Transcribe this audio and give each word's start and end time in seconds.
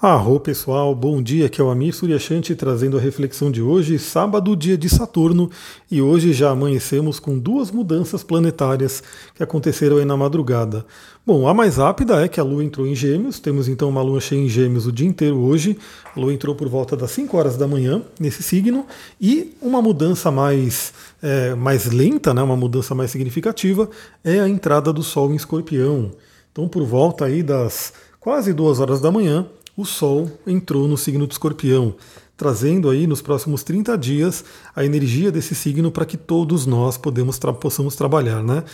Arro 0.00 0.38
pessoal, 0.38 0.94
bom 0.94 1.20
dia, 1.20 1.46
aqui 1.46 1.60
é 1.60 1.64
o 1.64 1.70
Amir 1.70 1.92
Suryashanti 1.92 2.54
trazendo 2.54 2.96
a 2.96 3.00
reflexão 3.00 3.50
de 3.50 3.60
hoje, 3.60 3.98
sábado, 3.98 4.54
dia 4.54 4.78
de 4.78 4.88
Saturno, 4.88 5.50
e 5.90 6.00
hoje 6.00 6.32
já 6.32 6.50
amanhecemos 6.50 7.18
com 7.18 7.36
duas 7.36 7.72
mudanças 7.72 8.22
planetárias 8.22 9.02
que 9.34 9.42
aconteceram 9.42 9.96
aí 9.96 10.04
na 10.04 10.16
madrugada. 10.16 10.86
Bom, 11.26 11.48
a 11.48 11.52
mais 11.52 11.78
rápida 11.78 12.24
é 12.24 12.28
que 12.28 12.38
a 12.38 12.44
Lua 12.44 12.62
entrou 12.62 12.86
em 12.86 12.94
Gêmeos, 12.94 13.40
temos 13.40 13.66
então 13.66 13.88
uma 13.88 14.00
Lua 14.00 14.20
cheia 14.20 14.38
em 14.38 14.48
Gêmeos 14.48 14.86
o 14.86 14.92
dia 14.92 15.08
inteiro 15.08 15.36
hoje, 15.36 15.76
a 16.14 16.20
Lua 16.20 16.32
entrou 16.32 16.54
por 16.54 16.68
volta 16.68 16.96
das 16.96 17.10
5 17.10 17.36
horas 17.36 17.56
da 17.56 17.66
manhã 17.66 18.00
nesse 18.20 18.40
signo, 18.40 18.86
e 19.20 19.56
uma 19.60 19.82
mudança 19.82 20.30
mais, 20.30 20.92
é, 21.20 21.56
mais 21.56 21.86
lenta, 21.86 22.32
né, 22.32 22.40
uma 22.40 22.56
mudança 22.56 22.94
mais 22.94 23.10
significativa, 23.10 23.90
é 24.22 24.38
a 24.38 24.48
entrada 24.48 24.92
do 24.92 25.02
Sol 25.02 25.32
em 25.32 25.34
Escorpião. 25.34 26.12
Então 26.52 26.68
por 26.68 26.84
volta 26.84 27.24
aí 27.24 27.42
das 27.42 27.92
quase 28.20 28.52
duas 28.52 28.78
horas 28.78 29.00
da 29.00 29.10
manhã, 29.10 29.46
o 29.78 29.84
Sol 29.84 30.28
entrou 30.44 30.88
no 30.88 30.96
signo 30.96 31.24
de 31.24 31.34
Escorpião, 31.34 31.94
trazendo 32.36 32.90
aí 32.90 33.06
nos 33.06 33.22
próximos 33.22 33.62
30 33.62 33.96
dias 33.96 34.44
a 34.74 34.84
energia 34.84 35.30
desse 35.30 35.54
signo 35.54 35.92
para 35.92 36.04
que 36.04 36.16
todos 36.16 36.66
nós 36.66 36.98
podemos 36.98 37.38
tra 37.38 37.52
possamos 37.52 37.94
trabalhar, 37.94 38.42
né? 38.42 38.64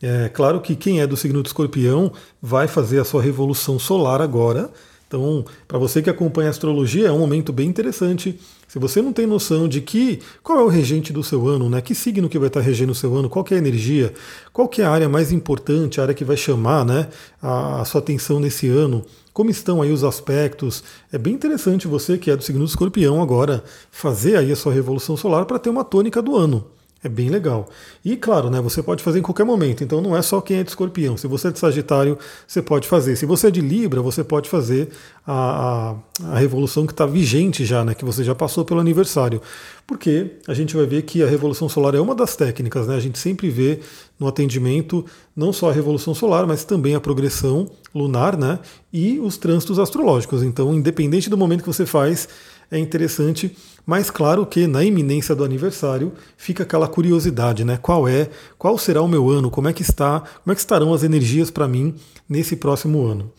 É 0.00 0.30
claro 0.30 0.62
que 0.62 0.74
quem 0.74 1.02
é 1.02 1.06
do 1.06 1.18
signo 1.18 1.42
de 1.42 1.50
Escorpião 1.50 2.10
vai 2.40 2.66
fazer 2.66 2.98
a 2.98 3.04
sua 3.04 3.20
revolução 3.20 3.78
solar 3.78 4.22
agora. 4.22 4.70
Então, 5.14 5.44
para 5.68 5.78
você 5.78 6.02
que 6.02 6.10
acompanha 6.10 6.48
a 6.48 6.50
astrologia, 6.50 7.06
é 7.06 7.12
um 7.12 7.20
momento 7.20 7.52
bem 7.52 7.68
interessante. 7.68 8.36
Se 8.66 8.80
você 8.80 9.00
não 9.00 9.12
tem 9.12 9.26
noção 9.26 9.68
de 9.68 9.80
que 9.80 10.18
qual 10.42 10.58
é 10.58 10.62
o 10.64 10.68
regente 10.68 11.12
do 11.12 11.22
seu 11.22 11.46
ano, 11.46 11.70
né? 11.70 11.80
Que 11.80 11.94
signo 11.94 12.28
que 12.28 12.36
vai 12.36 12.48
estar 12.48 12.60
regendo 12.60 12.90
o 12.90 12.94
seu 12.96 13.14
ano, 13.14 13.30
qual 13.30 13.46
é 13.48 13.54
a 13.54 13.58
energia, 13.58 14.12
qual 14.52 14.68
é 14.76 14.82
a 14.82 14.90
área 14.90 15.08
mais 15.08 15.30
importante, 15.30 16.00
a 16.00 16.02
área 16.02 16.14
que 16.14 16.24
vai 16.24 16.36
chamar, 16.36 16.84
né, 16.84 17.08
a, 17.40 17.82
a 17.82 17.84
sua 17.84 18.00
atenção 18.00 18.40
nesse 18.40 18.66
ano, 18.68 19.04
como 19.32 19.50
estão 19.50 19.80
aí 19.80 19.92
os 19.92 20.02
aspectos. 20.02 20.82
É 21.12 21.18
bem 21.18 21.34
interessante 21.34 21.86
você 21.86 22.18
que 22.18 22.28
é 22.28 22.36
do 22.36 22.42
signo 22.42 22.64
do 22.64 22.68
escorpião 22.68 23.22
agora 23.22 23.62
fazer 23.92 24.36
aí 24.36 24.50
a 24.50 24.56
sua 24.56 24.72
revolução 24.72 25.16
solar 25.16 25.44
para 25.44 25.60
ter 25.60 25.70
uma 25.70 25.84
tônica 25.84 26.20
do 26.20 26.36
ano. 26.36 26.66
É 27.04 27.08
bem 27.08 27.28
legal. 27.28 27.68
E 28.02 28.16
claro, 28.16 28.48
né, 28.48 28.62
você 28.62 28.82
pode 28.82 29.02
fazer 29.02 29.18
em 29.18 29.22
qualquer 29.22 29.44
momento, 29.44 29.84
então 29.84 30.00
não 30.00 30.16
é 30.16 30.22
só 30.22 30.40
quem 30.40 30.56
é 30.56 30.62
de 30.62 30.70
escorpião. 30.70 31.18
Se 31.18 31.26
você 31.26 31.48
é 31.48 31.50
de 31.50 31.58
Sagitário, 31.58 32.18
você 32.48 32.62
pode 32.62 32.88
fazer. 32.88 33.14
Se 33.14 33.26
você 33.26 33.48
é 33.48 33.50
de 33.50 33.60
Libra, 33.60 34.00
você 34.00 34.24
pode 34.24 34.48
fazer 34.48 34.88
a, 35.26 35.98
a, 36.22 36.32
a 36.32 36.38
revolução 36.38 36.86
que 36.86 36.94
está 36.94 37.04
vigente 37.04 37.62
já, 37.66 37.84
né, 37.84 37.94
que 37.94 38.06
você 38.06 38.24
já 38.24 38.34
passou 38.34 38.64
pelo 38.64 38.80
aniversário. 38.80 39.42
Porque 39.86 40.30
a 40.48 40.54
gente 40.54 40.74
vai 40.74 40.86
ver 40.86 41.02
que 41.02 41.22
a 41.22 41.26
revolução 41.26 41.68
solar 41.68 41.94
é 41.94 42.00
uma 42.00 42.14
das 42.14 42.36
técnicas, 42.36 42.86
né? 42.86 42.96
A 42.96 43.00
gente 43.00 43.18
sempre 43.18 43.50
vê 43.50 43.80
no 44.18 44.26
atendimento 44.26 45.04
não 45.36 45.52
só 45.52 45.68
a 45.68 45.72
revolução 45.74 46.14
solar, 46.14 46.46
mas 46.46 46.64
também 46.64 46.94
a 46.94 47.00
progressão 47.00 47.68
lunar, 47.94 48.34
né? 48.34 48.60
E 48.90 49.18
os 49.18 49.36
trânsitos 49.36 49.78
astrológicos. 49.78 50.42
Então, 50.42 50.74
independente 50.74 51.28
do 51.28 51.36
momento 51.36 51.60
que 51.60 51.66
você 51.66 51.84
faz, 51.84 52.28
é 52.70 52.78
interessante, 52.78 53.56
mas 53.86 54.10
claro 54.10 54.46
que 54.46 54.66
na 54.66 54.82
iminência 54.82 55.34
do 55.34 55.44
aniversário 55.44 56.12
fica 56.36 56.62
aquela 56.62 56.88
curiosidade, 56.88 57.64
né? 57.64 57.78
Qual 57.80 58.08
é, 58.08 58.30
qual 58.58 58.78
será 58.78 59.02
o 59.02 59.08
meu 59.08 59.28
ano, 59.30 59.50
como 59.50 59.68
é 59.68 59.72
que 59.72 59.82
está, 59.82 60.20
como 60.20 60.52
é 60.52 60.54
que 60.54 60.60
estarão 60.60 60.94
as 60.94 61.02
energias 61.02 61.50
para 61.50 61.68
mim 61.68 61.94
nesse 62.28 62.56
próximo 62.56 63.04
ano. 63.04 63.30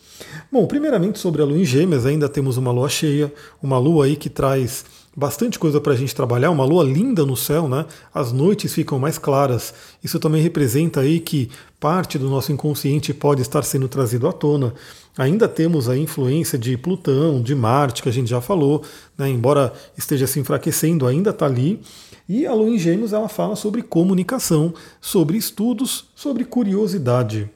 Bom, 0.50 0.66
primeiramente 0.66 1.18
sobre 1.18 1.42
a 1.42 1.44
lua 1.44 1.58
em 1.58 1.64
Gêmeas, 1.64 2.06
ainda 2.06 2.28
temos 2.28 2.56
uma 2.56 2.70
lua 2.70 2.88
cheia, 2.88 3.32
uma 3.62 3.78
lua 3.78 4.06
aí 4.06 4.16
que 4.16 4.30
traz 4.30 4.84
bastante 5.16 5.58
coisa 5.58 5.80
para 5.80 5.94
a 5.94 5.96
gente 5.96 6.14
trabalhar, 6.14 6.50
uma 6.50 6.64
lua 6.64 6.84
linda 6.84 7.24
no 7.24 7.36
céu, 7.36 7.66
né? 7.66 7.86
As 8.12 8.32
noites 8.32 8.74
ficam 8.74 8.98
mais 8.98 9.16
claras. 9.16 9.72
Isso 10.04 10.20
também 10.20 10.42
representa 10.42 11.00
aí 11.00 11.18
que 11.18 11.48
parte 11.80 12.18
do 12.18 12.28
nosso 12.28 12.52
inconsciente 12.52 13.14
pode 13.14 13.40
estar 13.40 13.62
sendo 13.62 13.88
trazido 13.88 14.28
à 14.28 14.32
tona. 14.32 14.74
Ainda 15.16 15.48
temos 15.48 15.88
a 15.88 15.96
influência 15.96 16.58
de 16.58 16.76
Plutão, 16.76 17.40
de 17.40 17.54
Marte, 17.54 18.02
que 18.02 18.08
a 18.10 18.12
gente 18.12 18.28
já 18.28 18.42
falou, 18.42 18.82
né? 19.16 19.30
embora 19.30 19.72
esteja 19.96 20.26
se 20.26 20.38
enfraquecendo, 20.38 21.06
ainda 21.06 21.30
está 21.30 21.46
ali. 21.46 21.80
E 22.28 22.44
a 22.44 22.52
Lua 22.52 22.68
em 22.68 22.78
Gêmeos 22.78 23.14
ela 23.14 23.28
fala 23.28 23.56
sobre 23.56 23.82
comunicação, 23.82 24.74
sobre 25.00 25.38
estudos, 25.38 26.06
sobre 26.14 26.44
curiosidade. 26.44 27.48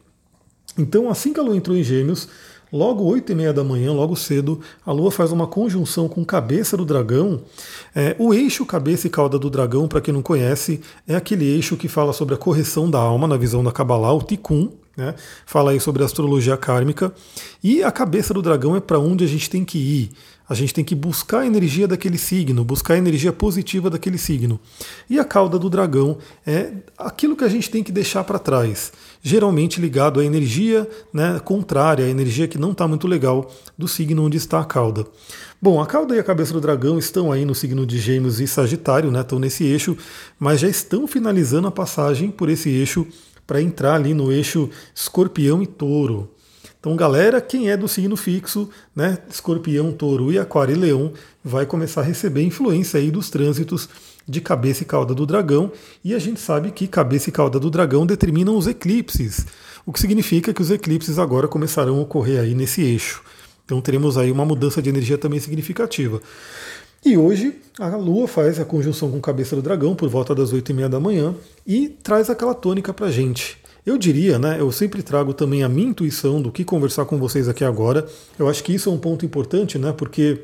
Então, 0.79 1.11
assim 1.11 1.35
que 1.35 1.41
a 1.41 1.43
Lua 1.43 1.57
entrou 1.57 1.77
em 1.77 1.83
Gêmeos, 1.83 2.29
logo 2.73 3.05
8 3.05 3.33
e 3.33 3.35
meia 3.35 3.53
da 3.53 3.65
manhã, 3.65 3.93
logo 3.93 4.17
cedo, 4.17 4.61
a 4.85 4.93
Lua 4.93 5.11
faz 5.11 5.33
uma 5.33 5.47
conjunção 5.47 6.09
com 6.09 6.25
cabeça 6.25 6.77
do 6.77 6.85
dragão. 6.85 7.41
É, 7.95 8.15
o 8.19 8.33
eixo 8.33 8.65
cabeça 8.67 9.07
e 9.07 9.11
cauda 9.11 9.39
do 9.39 9.51
dragão, 9.51 9.89
para 9.89 10.01
quem 10.01 10.15
não 10.15 10.23
conhece, 10.23 10.81
é 11.07 11.15
aquele 11.15 11.45
eixo 11.45 11.77
que 11.77 11.89
fala 11.89 12.13
sobre 12.13 12.35
a 12.35 12.39
correção 12.39 12.91
da 12.91 12.99
alma 12.99 13.27
na 13.27 13.37
visão 13.37 13.63
da 13.65 13.73
Kabbalah, 13.73 14.13
o 14.13 14.23
Tikkun, 14.23 14.71
né? 14.97 15.15
Fala 15.47 15.71
aí 15.71 15.81
sobre 15.81 16.05
astrologia 16.05 16.57
kármica. 16.57 17.13
E 17.63 17.83
a 17.83 17.91
cabeça 17.91 18.35
do 18.35 18.43
dragão 18.43 18.77
é 18.77 18.81
para 18.81 18.99
onde 18.99 19.25
a 19.25 19.27
gente 19.27 19.49
tem 19.49 19.65
que 19.65 19.79
ir. 19.79 20.11
A 20.51 20.55
gente 20.55 20.75
tem 20.75 20.83
que 20.83 20.97
buscar 20.97 21.43
a 21.43 21.47
energia 21.47 21.87
daquele 21.87 22.19
signo, 22.19 22.65
buscar 22.65 22.95
a 22.95 22.99
energia 22.99 23.33
positiva 23.33 23.89
daquele 23.89 24.19
signo. 24.19 24.59
E 25.09 25.17
a 25.17 25.25
cauda 25.25 25.57
do 25.57 25.71
dragão 25.71 26.19
é 26.45 26.73
aquilo 26.99 27.37
que 27.37 27.45
a 27.45 27.49
gente 27.49 27.71
tem 27.71 27.85
que 27.85 27.93
deixar 27.93 28.25
para 28.25 28.37
trás, 28.37 28.93
geralmente 29.23 29.81
ligado 29.81 30.19
à 30.19 30.25
energia 30.25 30.91
né, 31.13 31.41
contrária, 31.45 32.05
a 32.05 32.09
energia 32.09 32.49
que 32.49 32.59
não 32.59 32.73
está 32.73 32.89
muito 32.89 33.07
legal 33.07 33.49
do 33.79 33.87
signo 33.87 34.25
onde 34.25 34.39
está 34.39 34.59
a 34.59 34.65
cauda. 34.65 35.07
Bom, 35.63 35.81
a 35.81 35.87
cauda 35.87 36.17
e 36.17 36.19
a 36.19 36.25
cabeça 36.25 36.53
do 36.53 36.61
dragão 36.61 36.99
estão 36.99 37.31
aí 37.31 37.45
no 37.45 37.55
signo 37.55 37.87
de 37.87 38.01
Gêmeos 38.01 38.41
e 38.41 38.49
Sagitário, 38.49 39.13
né, 39.13 39.21
estão 39.21 39.39
nesse 39.39 39.63
eixo, 39.63 39.97
mas 40.37 40.59
já 40.59 40.69
estão 40.69 41.07
finalizando 41.07 41.69
a 41.69 41.71
passagem 41.71 42.29
por 42.29 42.49
esse 42.49 42.69
eixo 42.71 43.07
para 43.47 43.63
entrar 43.63 43.95
ali 43.95 44.15
no 44.15 44.33
eixo 44.33 44.69
escorpião 44.93 45.63
e 45.63 45.67
touro. 45.69 46.29
Então, 46.81 46.97
galera, 46.97 47.43
quem 47.43 47.69
é 47.69 47.77
do 47.77 47.87
signo 47.87 48.17
fixo, 48.17 48.71
né, 48.97 49.19
escorpião, 49.31 49.93
touro 49.93 50.33
e 50.33 50.39
aquário 50.39 50.75
e 50.75 50.79
leão, 50.79 51.13
vai 51.45 51.67
começar 51.67 52.01
a 52.01 52.05
receber 52.05 52.43
influência 52.43 52.99
aí 52.99 53.11
dos 53.11 53.29
trânsitos 53.29 53.87
de 54.27 54.41
cabeça 54.41 54.83
e 54.83 54.87
cauda 54.87 55.15
do 55.15 55.27
dragão, 55.27 55.71
e 56.03 56.15
a 56.15 56.19
gente 56.19 56.41
sabe 56.41 56.71
que 56.71 56.87
cabeça 56.87 57.29
e 57.29 57.33
cauda 57.33 57.61
do 57.61 57.69
dragão 57.69 58.07
determinam 58.07 58.57
os 58.57 58.67
eclipses, 58.67 59.45
o 59.85 59.93
que 59.93 60.01
significa 60.01 60.55
que 60.55 60.63
os 60.63 60.71
eclipses 60.71 61.19
agora 61.19 61.47
começarão 61.47 61.99
a 61.99 62.03
ocorrer 62.03 62.41
aí 62.41 62.55
nesse 62.55 62.81
eixo. 62.81 63.23
Então 63.67 63.81
teremos 63.81 64.17
aí 64.17 64.33
uma 64.33 64.45
mudança 64.45 64.81
de 64.81 64.89
energia 64.89 65.19
também 65.19 65.39
significativa. 65.39 66.23
E 67.05 67.17
hoje 67.17 67.61
a 67.79 67.97
Lua 67.97 68.27
faz 68.27 68.59
a 68.59 68.65
conjunção 68.65 69.11
com 69.11 69.21
cabeça 69.21 69.55
do 69.55 69.63
dragão 69.63 69.95
por 69.95 70.09
volta 70.09 70.35
das 70.35 70.53
8 70.53 70.71
e 70.71 70.75
meia 70.75 70.89
da 70.89 71.01
manhã 71.01 71.35
e 71.67 71.89
traz 71.89 72.29
aquela 72.29 72.55
tônica 72.55 72.93
para 72.93 73.11
gente. 73.11 73.60
Eu 73.85 73.97
diria, 73.97 74.39
né? 74.39 74.57
Eu 74.61 74.71
sempre 74.71 75.03
trago 75.03 75.33
também 75.33 75.63
a 75.63 75.69
minha 75.69 75.89
intuição 75.89 76.41
do 76.41 76.53
que 76.53 76.65
conversar 76.65 77.05
com 77.07 77.19
vocês 77.19 77.49
aqui 77.49 77.65
agora. 77.65 78.07
Eu 78.39 78.49
acho 78.49 78.63
que 78.63 78.75
isso 78.75 78.91
é 78.91 78.93
um 78.93 78.99
ponto 78.99 79.25
importante, 79.25 79.79
né? 79.79 79.93
Porque 79.93 80.39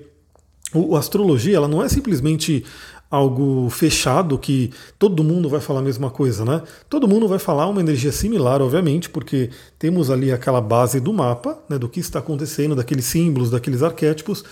a 0.92 0.98
astrologia 0.98 1.56
ela 1.56 1.68
não 1.68 1.82
é 1.82 1.88
simplesmente 1.88 2.64
algo 3.10 3.68
fechado 3.70 4.36
que 4.36 4.72
todo 4.98 5.22
mundo 5.22 5.48
vai 5.48 5.60
falar 5.60 5.80
a 5.80 5.82
mesma 5.82 6.10
coisa, 6.10 6.44
né? 6.44 6.62
Todo 6.88 7.06
mundo 7.06 7.28
vai 7.28 7.38
falar 7.38 7.68
uma 7.68 7.80
energia 7.80 8.10
similar, 8.10 8.60
obviamente, 8.60 9.08
porque 9.08 9.50
temos 9.78 10.10
ali 10.10 10.32
aquela 10.32 10.60
base 10.60 10.98
do 10.98 11.12
mapa, 11.12 11.58
né, 11.68 11.78
do 11.78 11.88
que 11.88 12.00
está 12.00 12.18
acontecendo, 12.18 12.74
daqueles 12.74 13.04
símbolos, 13.04 13.50
daqueles 13.50 13.82
arquétipos, 13.82 14.44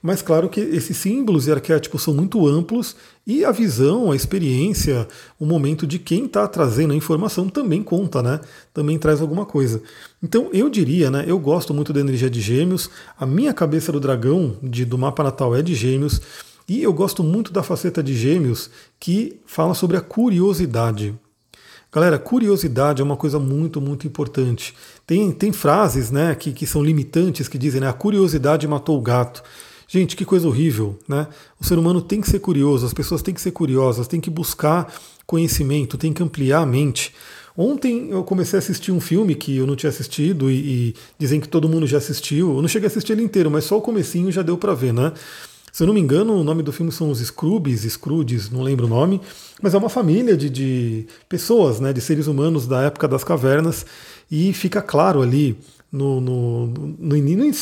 mas 0.00 0.22
claro 0.22 0.48
que 0.48 0.60
esses 0.60 0.96
símbolos 0.96 1.46
e 1.46 1.52
arquétipos 1.52 2.02
são 2.02 2.14
muito 2.14 2.46
amplos 2.46 2.94
e 3.26 3.44
a 3.44 3.50
visão, 3.50 4.12
a 4.12 4.16
experiência, 4.16 5.08
o 5.38 5.44
momento 5.44 5.86
de 5.86 5.98
quem 5.98 6.26
está 6.26 6.46
trazendo 6.46 6.92
a 6.92 6.96
informação 6.96 7.48
também 7.48 7.82
conta, 7.82 8.22
né? 8.22 8.40
Também 8.72 8.98
traz 8.98 9.20
alguma 9.20 9.44
coisa. 9.44 9.82
Então 10.22 10.50
eu 10.52 10.70
diria, 10.70 11.10
né? 11.10 11.24
Eu 11.26 11.38
gosto 11.38 11.74
muito 11.74 11.92
da 11.92 12.00
energia 12.00 12.30
de 12.30 12.40
Gêmeos. 12.40 12.88
A 13.18 13.26
minha 13.26 13.52
cabeça 13.52 13.90
do 13.90 13.98
dragão 13.98 14.56
de, 14.62 14.84
do 14.84 14.96
mapa 14.96 15.24
natal 15.24 15.54
é 15.54 15.62
de 15.62 15.74
Gêmeos. 15.74 16.20
E 16.68 16.82
eu 16.82 16.92
gosto 16.92 17.24
muito 17.24 17.52
da 17.52 17.62
faceta 17.62 18.02
de 18.02 18.14
Gêmeos 18.14 18.70
que 19.00 19.40
fala 19.46 19.74
sobre 19.74 19.96
a 19.96 20.00
curiosidade. 20.00 21.14
Galera, 21.90 22.18
curiosidade 22.18 23.00
é 23.00 23.04
uma 23.04 23.16
coisa 23.16 23.38
muito, 23.38 23.80
muito 23.80 24.06
importante. 24.06 24.74
Tem, 25.06 25.32
tem 25.32 25.52
frases 25.52 26.10
né, 26.10 26.34
que, 26.34 26.52
que 26.52 26.66
são 26.66 26.84
limitantes 26.84 27.48
que 27.48 27.56
dizem 27.56 27.80
né, 27.80 27.88
a 27.88 27.94
curiosidade 27.94 28.68
matou 28.68 28.98
o 28.98 29.02
gato. 29.02 29.42
Gente, 29.90 30.14
que 30.14 30.24
coisa 30.26 30.46
horrível, 30.46 30.98
né? 31.08 31.26
O 31.58 31.64
ser 31.64 31.78
humano 31.78 32.02
tem 32.02 32.20
que 32.20 32.28
ser 32.28 32.40
curioso, 32.40 32.84
as 32.84 32.92
pessoas 32.92 33.22
têm 33.22 33.32
que 33.32 33.40
ser 33.40 33.52
curiosas, 33.52 34.06
têm 34.06 34.20
que 34.20 34.28
buscar 34.28 34.92
conhecimento, 35.26 35.96
têm 35.96 36.12
que 36.12 36.22
ampliar 36.22 36.60
a 36.60 36.66
mente. 36.66 37.14
Ontem 37.56 38.10
eu 38.10 38.22
comecei 38.22 38.58
a 38.58 38.60
assistir 38.60 38.92
um 38.92 39.00
filme 39.00 39.34
que 39.34 39.56
eu 39.56 39.66
não 39.66 39.74
tinha 39.74 39.88
assistido 39.88 40.50
e, 40.50 40.90
e 40.90 40.94
dizem 41.18 41.40
que 41.40 41.48
todo 41.48 41.68
mundo 41.68 41.86
já 41.86 41.96
assistiu. 41.96 42.54
Eu 42.54 42.60
não 42.60 42.68
cheguei 42.68 42.86
a 42.86 42.90
assistir 42.90 43.12
ele 43.12 43.22
inteiro, 43.22 43.50
mas 43.50 43.64
só 43.64 43.78
o 43.78 43.80
comecinho 43.80 44.30
já 44.30 44.42
deu 44.42 44.58
para 44.58 44.74
ver, 44.74 44.92
né? 44.92 45.10
Se 45.72 45.82
eu 45.82 45.86
não 45.86 45.94
me 45.94 46.00
engano, 46.00 46.34
o 46.34 46.44
nome 46.44 46.62
do 46.62 46.72
filme 46.72 46.92
são 46.92 47.10
os 47.10 47.18
Scrubs, 47.20 47.80
Scrooges, 47.82 48.50
não 48.50 48.62
lembro 48.62 48.86
o 48.86 48.88
nome, 48.88 49.20
mas 49.62 49.72
é 49.72 49.78
uma 49.78 49.88
família 49.88 50.36
de, 50.36 50.50
de 50.50 51.06
pessoas, 51.28 51.78
né, 51.78 51.92
de 51.92 52.00
seres 52.00 52.26
humanos 52.26 52.66
da 52.66 52.82
época 52.82 53.06
das 53.06 53.22
cavernas, 53.22 53.86
e 54.30 54.52
fica 54.52 54.82
claro 54.82 55.22
ali, 55.22 55.56
no, 55.90 56.20
no, 56.20 56.66
no, 56.66 56.86
no 56.98 57.14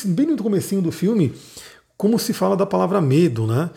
bem 0.07 0.27
no 0.27 0.37
comecinho 0.37 0.83
do 0.83 0.91
filme, 0.91 1.33
como 1.97 2.19
se 2.19 2.33
fala 2.33 2.57
da 2.57 2.67
palavra 2.67 3.01
medo, 3.01 3.47
né? 3.47 3.71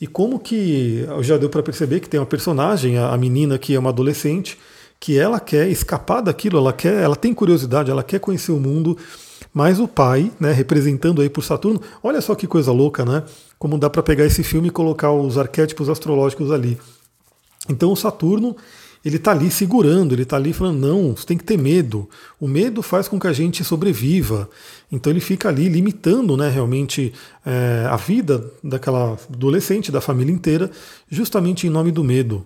E 0.00 0.06
como 0.06 0.38
que 0.38 1.06
já 1.22 1.36
deu 1.36 1.48
para 1.48 1.62
perceber 1.62 2.00
que 2.00 2.08
tem 2.08 2.20
uma 2.20 2.26
personagem, 2.26 2.98
a 2.98 3.16
menina 3.16 3.58
que 3.58 3.74
é 3.74 3.78
uma 3.78 3.90
adolescente, 3.90 4.58
que 5.00 5.18
ela 5.18 5.40
quer 5.40 5.68
escapar 5.68 6.20
daquilo, 6.20 6.58
ela 6.58 6.72
quer, 6.72 7.02
ela 7.02 7.16
tem 7.16 7.32
curiosidade, 7.32 7.90
ela 7.90 8.02
quer 8.02 8.18
conhecer 8.18 8.52
o 8.52 8.60
mundo, 8.60 8.96
mais 9.52 9.80
o 9.80 9.88
pai, 9.88 10.30
né, 10.38 10.52
representando 10.52 11.22
aí 11.22 11.30
por 11.30 11.42
Saturno. 11.42 11.80
Olha 12.02 12.20
só 12.20 12.34
que 12.34 12.46
coisa 12.46 12.72
louca, 12.72 13.04
né? 13.04 13.22
Como 13.58 13.78
dá 13.78 13.88
para 13.88 14.02
pegar 14.02 14.26
esse 14.26 14.42
filme 14.42 14.68
e 14.68 14.70
colocar 14.70 15.12
os 15.12 15.38
arquétipos 15.38 15.88
astrológicos 15.88 16.50
ali. 16.50 16.78
Então 17.68 17.90
o 17.90 17.96
Saturno 17.96 18.54
ele 19.06 19.18
está 19.18 19.30
ali 19.30 19.52
segurando, 19.52 20.12
ele 20.12 20.24
está 20.24 20.34
ali 20.34 20.52
falando, 20.52 20.80
não, 20.80 21.14
você 21.14 21.24
tem 21.24 21.38
que 21.38 21.44
ter 21.44 21.56
medo. 21.56 22.10
O 22.40 22.48
medo 22.48 22.82
faz 22.82 23.06
com 23.06 23.20
que 23.20 23.28
a 23.28 23.32
gente 23.32 23.62
sobreviva. 23.62 24.50
Então 24.90 25.12
ele 25.12 25.20
fica 25.20 25.48
ali 25.48 25.68
limitando 25.68 26.36
né, 26.36 26.48
realmente 26.48 27.12
é, 27.44 27.86
a 27.88 27.94
vida 27.94 28.52
daquela 28.64 29.16
adolescente, 29.32 29.92
da 29.92 30.00
família 30.00 30.32
inteira, 30.32 30.72
justamente 31.08 31.68
em 31.68 31.70
nome 31.70 31.92
do 31.92 32.02
medo. 32.02 32.44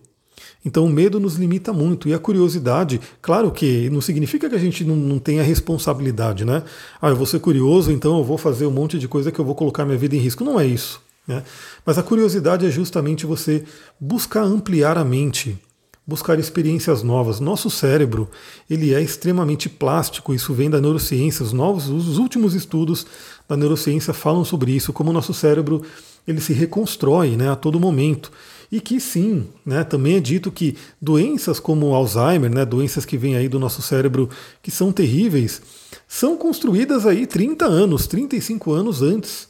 Então 0.62 0.84
o 0.84 0.90
medo 0.90 1.18
nos 1.18 1.36
limita 1.36 1.72
muito. 1.72 2.10
E 2.10 2.12
a 2.12 2.18
curiosidade, 2.18 3.00
claro 3.22 3.50
que 3.50 3.88
não 3.88 4.02
significa 4.02 4.46
que 4.46 4.54
a 4.54 4.58
gente 4.58 4.84
não, 4.84 4.96
não 4.96 5.18
tenha 5.18 5.42
responsabilidade, 5.42 6.44
né? 6.44 6.62
Ah, 7.00 7.08
eu 7.08 7.16
vou 7.16 7.24
ser 7.24 7.40
curioso, 7.40 7.90
então 7.90 8.18
eu 8.18 8.24
vou 8.24 8.36
fazer 8.36 8.66
um 8.66 8.70
monte 8.70 8.98
de 8.98 9.08
coisa 9.08 9.32
que 9.32 9.38
eu 9.38 9.46
vou 9.46 9.54
colocar 9.54 9.86
minha 9.86 9.96
vida 9.96 10.14
em 10.14 10.18
risco. 10.18 10.44
Não 10.44 10.60
é 10.60 10.66
isso. 10.66 11.00
Né? 11.26 11.42
Mas 11.86 11.96
a 11.96 12.02
curiosidade 12.02 12.66
é 12.66 12.70
justamente 12.70 13.24
você 13.24 13.64
buscar 13.98 14.42
ampliar 14.42 14.98
a 14.98 15.04
mente 15.06 15.58
buscar 16.10 16.40
experiências 16.40 17.04
novas. 17.04 17.38
Nosso 17.38 17.70
cérebro 17.70 18.28
ele 18.68 18.92
é 18.92 19.00
extremamente 19.00 19.68
plástico, 19.68 20.34
isso 20.34 20.52
vem 20.52 20.68
da 20.68 20.80
neurociência. 20.80 21.44
Os 21.44 21.52
novos, 21.52 21.88
os 21.88 22.18
últimos 22.18 22.52
estudos 22.52 23.06
da 23.48 23.56
neurociência 23.56 24.12
falam 24.12 24.44
sobre 24.44 24.72
isso, 24.72 24.92
como 24.92 25.10
o 25.10 25.12
nosso 25.12 25.32
cérebro 25.32 25.82
ele 26.26 26.40
se 26.40 26.52
reconstrói 26.52 27.36
né, 27.36 27.48
a 27.48 27.54
todo 27.54 27.78
momento. 27.78 28.32
E 28.72 28.80
que 28.80 29.00
sim, 29.00 29.46
né, 29.64 29.84
também 29.84 30.16
é 30.16 30.20
dito 30.20 30.50
que 30.50 30.76
doenças 31.00 31.60
como 31.60 31.94
Alzheimer, 31.94 32.50
né, 32.50 32.64
doenças 32.64 33.04
que 33.04 33.16
vêm 33.16 33.36
aí 33.36 33.48
do 33.48 33.60
nosso 33.60 33.80
cérebro 33.80 34.28
que 34.60 34.70
são 34.70 34.90
terríveis, 34.90 35.62
são 36.08 36.36
construídas 36.36 37.06
aí 37.06 37.24
30 37.24 37.66
anos, 37.66 38.08
35 38.08 38.72
anos 38.72 39.00
antes 39.00 39.49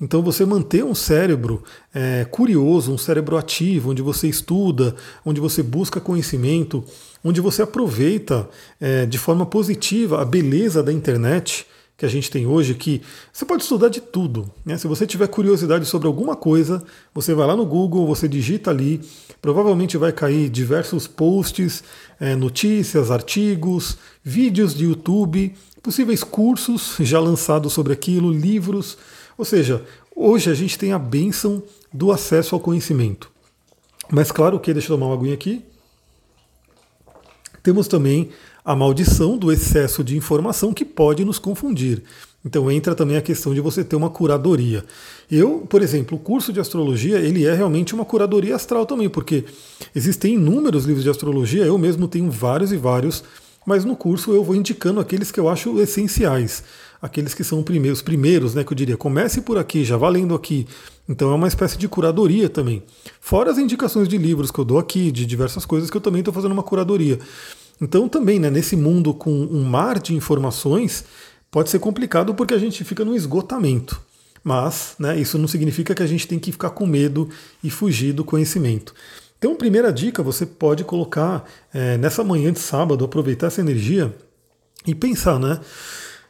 então, 0.00 0.22
você 0.22 0.44
manter 0.44 0.84
um 0.84 0.94
cérebro 0.94 1.64
é, 1.92 2.24
curioso, 2.24 2.92
um 2.92 2.98
cérebro 2.98 3.36
ativo, 3.36 3.90
onde 3.90 4.00
você 4.00 4.28
estuda, 4.28 4.94
onde 5.24 5.40
você 5.40 5.62
busca 5.62 6.00
conhecimento, 6.00 6.84
onde 7.24 7.40
você 7.40 7.62
aproveita 7.62 8.48
é, 8.80 9.06
de 9.06 9.18
forma 9.18 9.44
positiva 9.44 10.22
a 10.22 10.24
beleza 10.24 10.82
da 10.82 10.92
internet 10.92 11.66
que 11.96 12.06
a 12.06 12.08
gente 12.08 12.30
tem 12.30 12.46
hoje, 12.46 12.74
que 12.74 13.02
você 13.32 13.44
pode 13.44 13.64
estudar 13.64 13.88
de 13.88 14.00
tudo. 14.00 14.48
Né? 14.64 14.78
Se 14.78 14.86
você 14.86 15.04
tiver 15.04 15.26
curiosidade 15.26 15.84
sobre 15.84 16.06
alguma 16.06 16.36
coisa, 16.36 16.80
você 17.12 17.34
vai 17.34 17.44
lá 17.44 17.56
no 17.56 17.66
Google, 17.66 18.06
você 18.06 18.28
digita 18.28 18.70
ali, 18.70 19.00
provavelmente 19.42 19.96
vai 19.96 20.12
cair 20.12 20.48
diversos 20.48 21.08
posts, 21.08 21.82
é, 22.20 22.36
notícias, 22.36 23.10
artigos, 23.10 23.98
vídeos 24.22 24.76
de 24.76 24.84
YouTube, 24.84 25.52
possíveis 25.82 26.22
cursos 26.22 26.94
já 27.00 27.18
lançados 27.18 27.72
sobre 27.72 27.92
aquilo, 27.92 28.30
livros. 28.30 28.96
Ou 29.38 29.44
seja, 29.44 29.84
hoje 30.14 30.50
a 30.50 30.54
gente 30.54 30.76
tem 30.76 30.92
a 30.92 30.98
bênção 30.98 31.62
do 31.94 32.10
acesso 32.10 32.56
ao 32.56 32.60
conhecimento. 32.60 33.30
Mas 34.10 34.32
claro 34.32 34.58
que, 34.58 34.72
deixa 34.72 34.92
eu 34.92 34.96
tomar 34.96 35.06
uma 35.06 35.14
aguinha 35.14 35.34
aqui. 35.34 35.62
Temos 37.62 37.86
também 37.86 38.30
a 38.64 38.74
maldição 38.74 39.38
do 39.38 39.52
excesso 39.52 40.02
de 40.02 40.16
informação 40.16 40.74
que 40.74 40.84
pode 40.84 41.24
nos 41.24 41.38
confundir. 41.38 42.02
Então 42.44 42.70
entra 42.70 42.94
também 42.94 43.16
a 43.16 43.22
questão 43.22 43.54
de 43.54 43.60
você 43.60 43.84
ter 43.84 43.94
uma 43.94 44.10
curadoria. 44.10 44.84
Eu, 45.30 45.60
por 45.68 45.82
exemplo, 45.82 46.16
o 46.16 46.20
curso 46.20 46.52
de 46.52 46.58
astrologia, 46.58 47.18
ele 47.18 47.46
é 47.46 47.54
realmente 47.54 47.94
uma 47.94 48.04
curadoria 48.04 48.56
astral 48.56 48.86
também, 48.86 49.08
porque 49.08 49.44
existem 49.94 50.34
inúmeros 50.34 50.84
livros 50.84 51.04
de 51.04 51.10
astrologia, 51.10 51.64
eu 51.64 51.78
mesmo 51.78 52.08
tenho 52.08 52.30
vários 52.30 52.72
e 52.72 52.76
vários, 52.76 53.22
mas 53.66 53.84
no 53.84 53.94
curso 53.96 54.32
eu 54.32 54.42
vou 54.42 54.56
indicando 54.56 55.00
aqueles 55.00 55.30
que 55.30 55.38
eu 55.38 55.48
acho 55.48 55.80
essenciais 55.80 56.62
aqueles 57.00 57.34
que 57.34 57.44
são 57.44 57.62
primeiros, 57.62 58.02
primeiros, 58.02 58.54
né, 58.54 58.64
que 58.64 58.72
eu 58.72 58.76
diria, 58.76 58.96
comece 58.96 59.40
por 59.40 59.58
aqui, 59.58 59.84
já 59.84 59.96
valendo 59.96 60.34
aqui. 60.34 60.66
Então 61.08 61.30
é 61.30 61.34
uma 61.34 61.48
espécie 61.48 61.78
de 61.78 61.88
curadoria 61.88 62.48
também. 62.48 62.82
Fora 63.20 63.50
as 63.50 63.58
indicações 63.58 64.08
de 64.08 64.18
livros 64.18 64.50
que 64.50 64.58
eu 64.58 64.64
dou 64.64 64.78
aqui, 64.78 65.10
de 65.10 65.24
diversas 65.24 65.64
coisas 65.64 65.90
que 65.90 65.96
eu 65.96 66.00
também 66.00 66.20
estou 66.20 66.34
fazendo 66.34 66.52
uma 66.52 66.62
curadoria. 66.62 67.18
Então 67.80 68.08
também, 68.08 68.38
né, 68.38 68.50
nesse 68.50 68.76
mundo 68.76 69.14
com 69.14 69.30
um 69.30 69.64
mar 69.64 69.98
de 69.98 70.14
informações, 70.14 71.04
pode 71.50 71.70
ser 71.70 71.78
complicado 71.78 72.34
porque 72.34 72.54
a 72.54 72.58
gente 72.58 72.84
fica 72.84 73.04
no 73.04 73.14
esgotamento. 73.14 74.00
Mas 74.42 74.94
né, 74.98 75.18
isso 75.18 75.38
não 75.38 75.48
significa 75.48 75.94
que 75.94 76.02
a 76.02 76.06
gente 76.06 76.26
tem 76.26 76.38
que 76.38 76.52
ficar 76.52 76.70
com 76.70 76.86
medo 76.86 77.28
e 77.62 77.70
fugir 77.70 78.12
do 78.12 78.24
conhecimento. 78.24 78.94
Então, 79.38 79.54
primeira 79.54 79.92
dica, 79.92 80.20
você 80.20 80.44
pode 80.44 80.82
colocar 80.82 81.44
é, 81.72 81.96
nessa 81.96 82.24
manhã 82.24 82.52
de 82.52 82.58
sábado, 82.58 83.04
aproveitar 83.04 83.46
essa 83.46 83.60
energia 83.60 84.12
e 84.84 84.94
pensar, 84.94 85.38
né? 85.38 85.60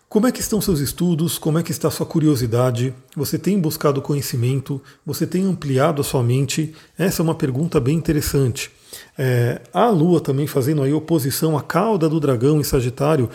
Como 0.08 0.26
é 0.26 0.32
que 0.32 0.40
estão 0.40 0.58
seus 0.58 0.80
estudos? 0.80 1.36
Como 1.36 1.58
é 1.58 1.62
que 1.62 1.70
está 1.70 1.90
sua 1.90 2.06
curiosidade? 2.06 2.94
Você 3.14 3.38
tem 3.38 3.60
buscado 3.60 4.00
conhecimento? 4.00 4.80
Você 5.04 5.26
tem 5.26 5.44
ampliado 5.44 6.00
a 6.00 6.04
sua 6.04 6.22
mente? 6.22 6.74
Essa 6.96 7.20
é 7.20 7.24
uma 7.24 7.34
pergunta 7.34 7.78
bem 7.78 7.98
interessante. 7.98 8.70
É, 9.18 9.60
a 9.70 9.90
Lua 9.90 10.18
também 10.18 10.46
fazendo 10.46 10.82
aí 10.82 10.94
oposição 10.94 11.58
à 11.58 11.62
cauda 11.62 12.08
do 12.08 12.18
dragão 12.18 12.58
em 12.58 12.64
Sagitário. 12.64 13.28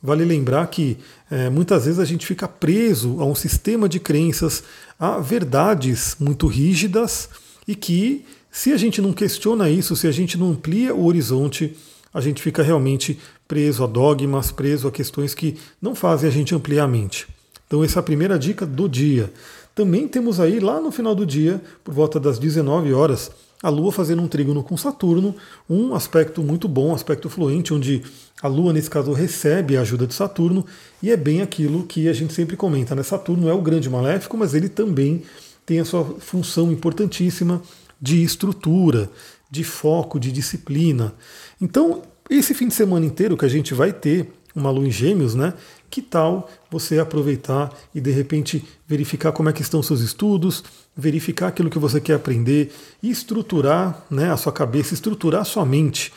Vale 0.00 0.24
lembrar 0.24 0.68
que 0.68 0.98
é, 1.28 1.50
muitas 1.50 1.86
vezes 1.86 1.98
a 1.98 2.04
gente 2.04 2.24
fica 2.24 2.46
preso 2.46 3.20
a 3.20 3.24
um 3.24 3.34
sistema 3.34 3.88
de 3.88 3.98
crenças, 3.98 4.62
a 5.00 5.18
verdades 5.18 6.14
muito 6.20 6.46
rígidas 6.46 7.28
e 7.66 7.74
que, 7.74 8.24
se 8.52 8.72
a 8.72 8.76
gente 8.76 9.02
não 9.02 9.12
questiona 9.12 9.68
isso, 9.68 9.96
se 9.96 10.06
a 10.06 10.12
gente 10.12 10.38
não 10.38 10.50
amplia 10.50 10.94
o 10.94 11.06
horizonte, 11.06 11.76
a 12.12 12.20
gente 12.20 12.42
fica 12.42 12.62
realmente 12.62 13.18
preso 13.46 13.84
a 13.84 13.86
dogmas, 13.86 14.50
preso 14.50 14.88
a 14.88 14.92
questões 14.92 15.34
que 15.34 15.56
não 15.80 15.94
fazem 15.94 16.28
a 16.28 16.32
gente 16.32 16.54
ampliar 16.54 16.84
a 16.84 16.88
mente. 16.88 17.26
Então, 17.66 17.84
essa 17.84 17.98
é 17.98 18.00
a 18.00 18.02
primeira 18.02 18.38
dica 18.38 18.66
do 18.66 18.88
dia. 18.88 19.32
Também 19.74 20.08
temos 20.08 20.40
aí, 20.40 20.58
lá 20.58 20.80
no 20.80 20.90
final 20.90 21.14
do 21.14 21.24
dia, 21.24 21.62
por 21.84 21.94
volta 21.94 22.18
das 22.18 22.38
19 22.38 22.92
horas, 22.92 23.30
a 23.62 23.68
Lua 23.68 23.92
fazendo 23.92 24.22
um 24.22 24.26
trígono 24.26 24.62
com 24.62 24.76
Saturno, 24.76 25.34
um 25.68 25.94
aspecto 25.94 26.42
muito 26.42 26.66
bom, 26.66 26.88
um 26.88 26.94
aspecto 26.94 27.28
fluente, 27.28 27.72
onde 27.72 28.02
a 28.42 28.48
Lua, 28.48 28.72
nesse 28.72 28.90
caso, 28.90 29.12
recebe 29.12 29.76
a 29.76 29.82
ajuda 29.82 30.06
de 30.06 30.14
Saturno, 30.14 30.64
e 31.02 31.10
é 31.10 31.16
bem 31.16 31.42
aquilo 31.42 31.84
que 31.84 32.08
a 32.08 32.12
gente 32.12 32.32
sempre 32.32 32.56
comenta, 32.56 32.94
né? 32.94 33.02
Saturno 33.02 33.48
é 33.48 33.52
o 33.52 33.60
grande 33.60 33.88
maléfico, 33.88 34.36
mas 34.36 34.54
ele 34.54 34.68
também 34.68 35.22
tem 35.66 35.78
a 35.78 35.84
sua 35.84 36.04
função 36.18 36.72
importantíssima 36.72 37.62
de 38.00 38.22
estrutura, 38.22 39.10
de 39.50 39.64
foco, 39.64 40.20
de 40.20 40.30
disciplina. 40.30 41.14
Então, 41.60 42.02
esse 42.28 42.54
fim 42.54 42.68
de 42.68 42.74
semana 42.74 43.04
inteiro 43.04 43.36
que 43.36 43.44
a 43.44 43.48
gente 43.48 43.74
vai 43.74 43.92
ter 43.92 44.32
uma 44.54 44.70
lua 44.70 44.86
em 44.86 44.90
gêmeos, 44.90 45.34
né? 45.34 45.54
Que 45.88 46.00
tal 46.00 46.48
você 46.70 46.98
aproveitar 46.98 47.72
e 47.94 48.00
de 48.00 48.10
repente 48.10 48.64
verificar 48.86 49.32
como 49.32 49.48
é 49.48 49.52
que 49.52 49.62
estão 49.62 49.82
seus 49.82 50.00
estudos, 50.00 50.62
verificar 50.96 51.48
aquilo 51.48 51.70
que 51.70 51.78
você 51.78 52.00
quer 52.00 52.14
aprender 52.14 52.72
e 53.02 53.10
estruturar 53.10 54.04
né, 54.10 54.30
a 54.30 54.36
sua 54.36 54.52
cabeça, 54.52 54.94
estruturar 54.94 55.42
a 55.42 55.44
sua 55.44 55.64
mente. 55.64 56.12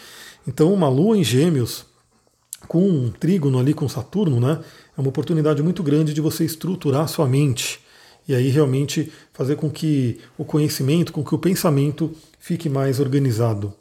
Então, 0.47 0.73
uma 0.73 0.89
lua 0.89 1.17
em 1.17 1.23
gêmeos 1.23 1.85
com 2.67 2.87
um 2.87 3.11
trígono 3.11 3.59
ali 3.59 3.73
com 3.73 3.87
Saturno, 3.89 4.39
né? 4.39 4.59
É 4.95 5.01
uma 5.01 5.09
oportunidade 5.09 5.61
muito 5.63 5.81
grande 5.81 6.13
de 6.13 6.21
você 6.21 6.45
estruturar 6.45 7.01
a 7.01 7.07
sua 7.07 7.27
mente. 7.27 7.79
E 8.27 8.33
aí 8.33 8.49
realmente 8.49 9.11
fazer 9.33 9.55
com 9.55 9.69
que 9.69 10.19
o 10.37 10.45
conhecimento, 10.45 11.11
com 11.11 11.23
que 11.23 11.35
o 11.35 11.39
pensamento 11.39 12.15
fique 12.43 12.67
mais 12.67 13.00
organizado. 13.00 13.73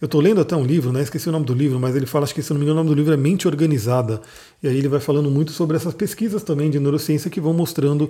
Eu 0.00 0.06
estou 0.06 0.22
lendo 0.22 0.40
até 0.40 0.56
um 0.56 0.64
livro, 0.64 0.90
né? 0.90 1.02
esqueci 1.02 1.28
o 1.28 1.32
nome 1.32 1.44
do 1.44 1.52
livro, 1.52 1.78
mas 1.78 1.94
ele 1.94 2.06
fala, 2.06 2.24
acho 2.24 2.34
que 2.34 2.42
se 2.42 2.50
não 2.50 2.58
me 2.58 2.64
engano, 2.64 2.80
o 2.80 2.82
nome 2.82 2.94
do 2.94 2.98
livro 2.98 3.12
é 3.12 3.16
Mente 3.16 3.46
Organizada. 3.46 4.22
E 4.62 4.68
aí 4.68 4.78
ele 4.78 4.88
vai 4.88 5.00
falando 5.00 5.30
muito 5.30 5.52
sobre 5.52 5.76
essas 5.76 5.92
pesquisas 5.92 6.42
também 6.42 6.70
de 6.70 6.80
neurociência 6.80 7.30
que 7.30 7.42
vão 7.42 7.52
mostrando 7.52 8.08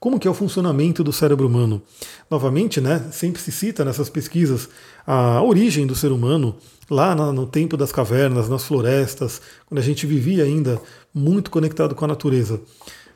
como 0.00 0.18
que 0.18 0.26
é 0.26 0.30
o 0.30 0.34
funcionamento 0.34 1.04
do 1.04 1.12
cérebro 1.12 1.46
humano. 1.46 1.82
Novamente, 2.30 2.80
né, 2.80 3.06
sempre 3.12 3.42
se 3.42 3.52
cita 3.52 3.84
nessas 3.84 4.08
pesquisas 4.08 4.70
a 5.06 5.42
origem 5.42 5.86
do 5.86 5.94
ser 5.94 6.12
humano, 6.12 6.56
lá 6.90 7.14
no 7.14 7.46
tempo 7.46 7.76
das 7.76 7.92
cavernas, 7.92 8.48
nas 8.48 8.64
florestas, 8.64 9.42
quando 9.66 9.80
a 9.80 9.82
gente 9.82 10.06
vivia 10.06 10.44
ainda 10.44 10.80
muito 11.14 11.50
conectado 11.50 11.94
com 11.94 12.06
a 12.06 12.08
natureza. 12.08 12.58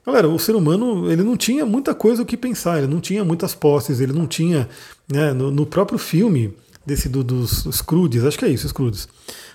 Galera, 0.06 0.28
o 0.28 0.38
ser 0.38 0.54
humano 0.54 1.10
ele 1.10 1.24
não 1.24 1.36
tinha 1.36 1.66
muita 1.66 1.92
coisa 1.92 2.22
o 2.22 2.26
que 2.26 2.36
pensar, 2.36 2.78
ele 2.78 2.86
não 2.86 3.00
tinha 3.00 3.24
muitas 3.24 3.56
posses, 3.56 3.98
ele 3.98 4.12
não 4.12 4.24
tinha. 4.24 4.68
Né, 5.12 5.32
no, 5.32 5.50
no, 5.50 5.66
próprio 5.66 5.98
filme 5.98 6.54
desse 6.84 7.08
do, 7.08 7.24
dos 7.24 7.66
Scrooges, 7.72 8.24
acho 8.24 8.38
que 8.38 8.44
é 8.44 8.48
isso, 8.48 8.68
Scrooges, 8.68 9.08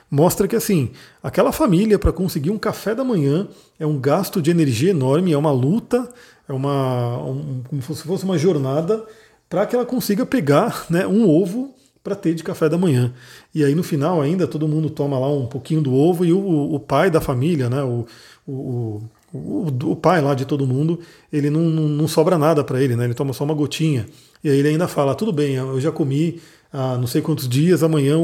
mostra 0.10 0.50
que 0.50 0.56
assim, 0.56 0.92
aquela 1.24 1.54
família 1.54 1.98
para 1.98 2.12
conseguir 2.12 2.50
um 2.50 2.58
café 2.58 2.94
da 2.94 3.04
manhã 3.04 3.48
é 3.80 3.86
um 3.86 3.98
gasto 3.98 4.42
de 4.42 4.52
energia 4.52 4.92
enorme, 4.92 5.32
é 5.32 5.38
uma 5.38 5.52
luta, 5.52 6.10
é 6.50 6.52
uma. 6.52 7.18
Um, 7.24 7.64
como 7.70 7.82
se 7.82 8.04
fosse 8.04 8.26
uma 8.26 8.38
jornada 8.38 9.06
para 9.50 9.66
que 9.66 9.74
ela 9.74 9.86
consiga 9.86 10.26
pegar 10.26 10.86
né, 10.90 11.08
um 11.08 11.30
ovo 11.30 11.74
para 12.04 12.16
ter 12.16 12.34
de 12.34 12.44
café 12.44 12.68
da 12.68 12.78
manhã. 12.78 13.14
E 13.56 13.64
aí 13.64 13.74
no 13.74 13.84
final 13.84 14.22
ainda 14.22 14.46
todo 14.46 14.68
mundo 14.68 14.90
toma 14.90 15.18
lá 15.18 15.32
um 15.32 15.46
pouquinho 15.48 15.82
do 15.82 15.94
ovo 15.94 16.26
e 16.26 16.34
o, 16.34 16.74
o 16.74 16.80
pai 16.80 17.10
da 17.10 17.22
família, 17.22 17.70
né, 17.70 17.82
o, 17.84 18.06
o, 18.46 19.02
o, 19.34 19.68
o 19.68 19.96
pai 19.96 20.22
lá 20.22 20.34
de 20.34 20.46
todo 20.46 20.68
mundo, 20.68 21.00
ele 21.32 21.50
não, 21.50 21.62
não, 21.62 21.88
não 21.88 22.08
sobra 22.08 22.38
nada 22.38 22.64
para 22.64 22.82
ele, 22.82 22.96
né? 22.96 23.06
Ele 23.06 23.14
toma 23.14 23.34
só 23.34 23.44
uma 23.44 23.54
gotinha. 23.54 24.08
E 24.44 24.50
aí 24.50 24.58
ele 24.58 24.70
ainda 24.70 24.88
fala: 24.88 25.16
tudo 25.16 25.32
bem, 25.32 25.56
eu 25.56 25.80
já 25.80 25.92
comi 25.92 26.42
há 26.72 26.98
não 26.98 27.08
sei 27.08 27.22
quantos 27.22 27.48
dias, 27.48 27.84
amanhã 27.84 28.18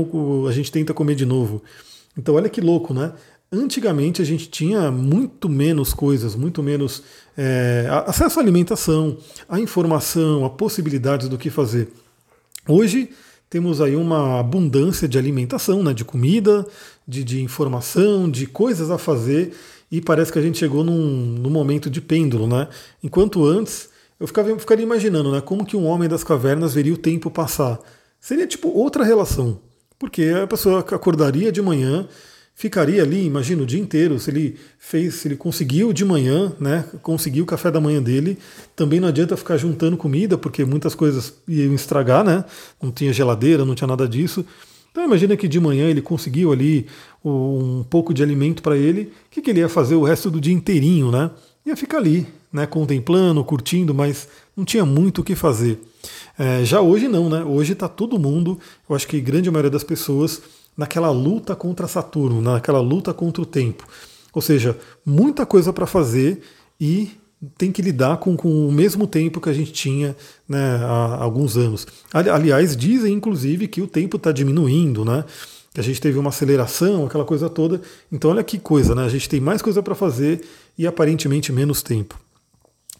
a 0.47 0.51
gente 0.51 0.71
tenta 0.71 0.93
comer 0.93 1.15
de 1.15 1.25
novo. 1.25 1.63
Então 2.17 2.35
olha 2.35 2.49
que 2.49 2.61
louco, 2.61 2.93
né? 2.93 3.13
Antigamente 3.51 4.21
a 4.21 4.25
gente 4.25 4.49
tinha 4.49 4.91
muito 4.91 5.47
menos 5.47 5.93
coisas, 5.93 6.35
muito 6.35 6.61
menos 6.61 7.03
é, 7.37 7.87
acesso 8.05 8.39
à 8.39 8.41
alimentação, 8.41 9.17
à 9.47 9.59
informação, 9.59 10.43
a 10.43 10.49
possibilidades 10.49 11.29
do 11.29 11.37
que 11.37 11.49
fazer. 11.49 11.87
Hoje 12.67 13.09
temos 13.49 13.79
aí 13.79 13.95
uma 13.95 14.41
abundância 14.41 15.07
de 15.07 15.17
alimentação, 15.17 15.81
né, 15.81 15.93
de 15.93 16.03
comida, 16.03 16.67
de, 17.07 17.23
de 17.23 17.41
informação, 17.41 18.29
de 18.29 18.45
coisas 18.45 18.91
a 18.91 18.97
fazer, 18.97 19.53
e 19.91 20.01
parece 20.01 20.31
que 20.31 20.39
a 20.39 20.41
gente 20.41 20.57
chegou 20.57 20.83
num, 20.83 21.37
num 21.39 21.49
momento 21.49 21.89
de 21.89 22.01
pêndulo, 22.01 22.47
né? 22.47 22.67
Enquanto 23.01 23.45
antes 23.45 23.89
eu 24.19 24.27
ficava, 24.27 24.57
ficaria 24.57 24.83
imaginando, 24.83 25.31
né, 25.31 25.41
como 25.41 25.65
que 25.65 25.77
um 25.77 25.85
homem 25.85 26.09
das 26.09 26.23
cavernas 26.23 26.73
veria 26.73 26.93
o 26.93 26.97
tempo 26.97 27.29
passar. 27.29 27.79
Seria 28.19 28.47
tipo 28.47 28.69
outra 28.69 29.03
relação, 29.03 29.59
porque 29.99 30.23
a 30.43 30.47
pessoa 30.47 30.79
acordaria 30.79 31.51
de 31.51 31.61
manhã, 31.61 32.07
ficaria 32.55 33.03
ali, 33.03 33.23
imagina, 33.23 33.61
o 33.61 33.65
dia 33.65 33.79
inteiro, 33.79 34.19
se 34.19 34.31
ele 34.31 34.57
fez, 34.79 35.13
se 35.15 35.27
ele 35.27 35.35
conseguiu 35.35 35.93
de 35.93 36.03
manhã, 36.03 36.51
né, 36.59 36.83
conseguiu 37.03 37.43
o 37.43 37.47
café 37.47 37.69
da 37.69 37.79
manhã 37.79 38.01
dele, 38.01 38.39
também 38.75 38.99
não 38.99 39.07
adianta 39.07 39.37
ficar 39.37 39.57
juntando 39.57 39.95
comida, 39.95 40.35
porque 40.35 40.65
muitas 40.65 40.95
coisas 40.95 41.35
iam 41.47 41.75
estragar, 41.75 42.23
né, 42.23 42.43
não 42.81 42.91
tinha 42.91 43.13
geladeira, 43.13 43.63
não 43.63 43.75
tinha 43.75 43.87
nada 43.87 44.07
disso. 44.07 44.43
Então 44.97 45.05
imagina 45.05 45.37
que 45.37 45.47
de 45.47 45.59
manhã 45.59 45.87
ele 45.91 46.01
conseguiu 46.01 46.51
ali 46.51 46.87
um 47.23 47.85
pouco 47.87 48.15
de 48.15 48.23
alimento 48.23 48.63
para 48.63 48.75
ele, 48.75 49.03
o 49.03 49.29
que, 49.29 49.43
que 49.43 49.51
ele 49.51 49.59
ia 49.59 49.69
fazer 49.69 49.93
o 49.93 50.01
resto 50.01 50.31
do 50.31 50.41
dia 50.41 50.51
inteirinho, 50.51 51.11
né? 51.11 51.29
Ia 51.63 51.77
ficar 51.77 51.99
ali, 51.99 52.25
né, 52.51 52.65
contemplando, 52.65 53.43
curtindo, 53.43 53.93
mas 53.93 54.27
não 54.55 54.65
tinha 54.65 54.83
muito 54.87 55.21
o 55.21 55.23
que 55.23 55.35
fazer. 55.35 55.79
É, 56.35 56.65
já 56.65 56.81
hoje 56.81 57.07
não, 57.07 57.29
né? 57.29 57.43
Hoje 57.43 57.73
está 57.73 57.87
todo 57.87 58.17
mundo, 58.17 58.59
eu 58.89 58.95
acho 58.95 59.07
que 59.07 59.17
a 59.17 59.19
grande 59.19 59.51
maioria 59.51 59.69
das 59.69 59.83
pessoas 59.83 60.41
naquela 60.75 61.11
luta 61.11 61.55
contra 61.55 61.87
Saturno, 61.87 62.41
naquela 62.41 62.79
luta 62.79 63.13
contra 63.13 63.43
o 63.43 63.45
tempo. 63.45 63.87
Ou 64.33 64.41
seja, 64.41 64.75
muita 65.05 65.45
coisa 65.45 65.71
para 65.71 65.85
fazer 65.85 66.41
e 66.81 67.11
tem 67.57 67.71
que 67.71 67.81
lidar 67.81 68.17
com, 68.17 68.35
com, 68.35 68.67
o 68.67 68.71
mesmo 68.71 69.05
tempo 69.05 69.39
que 69.39 69.49
a 69.49 69.53
gente 69.53 69.71
tinha 69.71 70.15
né, 70.47 70.77
há 70.81 71.21
alguns 71.21 71.55
anos. 71.55 71.85
Aliás, 72.11 72.75
dizem 72.75 73.13
inclusive 73.13 73.67
que 73.67 73.81
o 73.81 73.87
tempo 73.87 74.17
está 74.17 74.31
diminuindo, 74.31 75.05
né? 75.05 75.23
Que 75.73 75.79
a 75.79 75.83
gente 75.83 76.01
teve 76.01 76.17
uma 76.17 76.29
aceleração, 76.29 77.05
aquela 77.05 77.25
coisa 77.25 77.49
toda. 77.49 77.81
Então, 78.11 78.31
olha 78.31 78.43
que 78.43 78.57
coisa, 78.57 78.95
né? 78.95 79.05
A 79.05 79.09
gente 79.09 79.29
tem 79.29 79.39
mais 79.39 79.61
coisa 79.61 79.83
para 79.83 79.93
fazer 79.93 80.41
e 80.77 80.87
aparentemente 80.87 81.51
menos 81.51 81.83
tempo. 81.83 82.19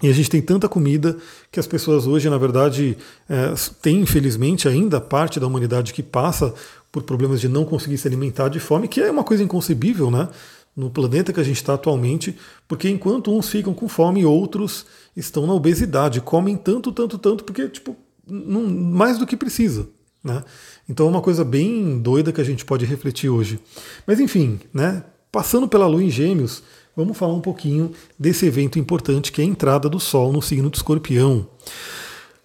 E 0.01 0.09
a 0.09 0.13
gente 0.13 0.29
tem 0.29 0.41
tanta 0.41 0.69
comida 0.69 1.17
que 1.51 1.59
as 1.59 1.65
pessoas 1.65 2.05
hoje, 2.05 2.29
na 2.29 2.37
verdade, 2.37 2.95
é, 3.27 3.53
têm, 3.81 4.01
infelizmente, 4.01 4.67
ainda 4.67 5.01
parte 5.01 5.39
da 5.39 5.47
humanidade 5.47 5.91
que 5.91 6.03
passa 6.03 6.53
por 6.91 7.01
problemas 7.01 7.41
de 7.41 7.47
não 7.47 7.65
conseguir 7.65 7.97
se 7.97 8.07
alimentar 8.07 8.49
de 8.49 8.59
fome, 8.59 8.87
que 8.87 9.01
é 9.01 9.09
uma 9.09 9.23
coisa 9.23 9.43
inconcebível, 9.43 10.11
né? 10.11 10.29
No 10.77 10.91
planeta 10.91 11.33
que 11.33 11.39
a 11.39 11.43
gente 11.43 11.57
está 11.57 11.73
atualmente, 11.73 12.37
porque 12.67 12.87
enquanto 12.87 13.35
uns 13.35 13.49
ficam 13.49 13.73
com 13.73 13.89
fome, 13.89 14.23
outros 14.23 14.85
estão 15.15 15.47
na 15.47 15.53
obesidade, 15.53 16.21
comem 16.21 16.55
tanto, 16.55 16.91
tanto, 16.91 17.17
tanto, 17.17 17.43
porque, 17.43 17.67
tipo, 17.67 17.95
não, 18.27 18.61
mais 18.63 19.17
do 19.17 19.25
que 19.25 19.35
precisa. 19.35 19.89
Né? 20.23 20.43
Então 20.87 21.07
é 21.07 21.09
uma 21.09 21.21
coisa 21.21 21.43
bem 21.43 21.99
doida 21.99 22.31
que 22.31 22.41
a 22.41 22.43
gente 22.43 22.63
pode 22.63 22.85
refletir 22.85 23.29
hoje. 23.29 23.59
Mas 24.05 24.19
enfim, 24.19 24.59
né? 24.71 25.03
passando 25.31 25.67
pela 25.67 25.87
Lua 25.87 26.03
em 26.03 26.09
Gêmeos, 26.09 26.61
vamos 26.95 27.17
falar 27.17 27.33
um 27.33 27.41
pouquinho 27.41 27.91
desse 28.17 28.45
evento 28.45 28.77
importante 28.77 29.31
que 29.31 29.41
é 29.41 29.43
a 29.43 29.47
entrada 29.47 29.89
do 29.89 29.99
Sol 29.99 30.31
no 30.31 30.41
signo 30.41 30.69
de 30.69 30.77
Escorpião. 30.77 31.47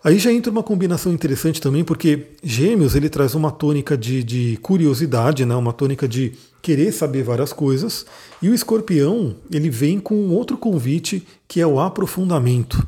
Aí 0.04 0.18
já 0.18 0.32
entra 0.32 0.50
uma 0.50 0.62
combinação 0.62 1.12
interessante 1.12 1.61
também, 1.61 1.85
porque 1.85 2.26
Gêmeos 2.42 2.97
ele 2.97 3.09
traz 3.09 3.35
uma 3.35 3.52
tônica 3.52 3.97
de, 3.97 4.25
de, 4.25 4.59
curiosidade, 4.61 5.44
né? 5.44 5.54
uma 5.54 5.73
tônica 5.73 6.09
de 6.09 6.32
querer 6.61 6.90
saber 6.92 7.23
várias 7.23 7.52
coisas, 7.52 8.04
e 8.40 8.49
o 8.49 8.54
Escorpião 8.54 9.37
ele 9.50 9.71
vem 9.71 10.00
com 10.00 10.28
outro 10.30 10.56
convite 10.56 11.26
que 11.47 11.61
é 11.61 11.66
o 11.66 11.78
aprofundamento. 11.78 12.87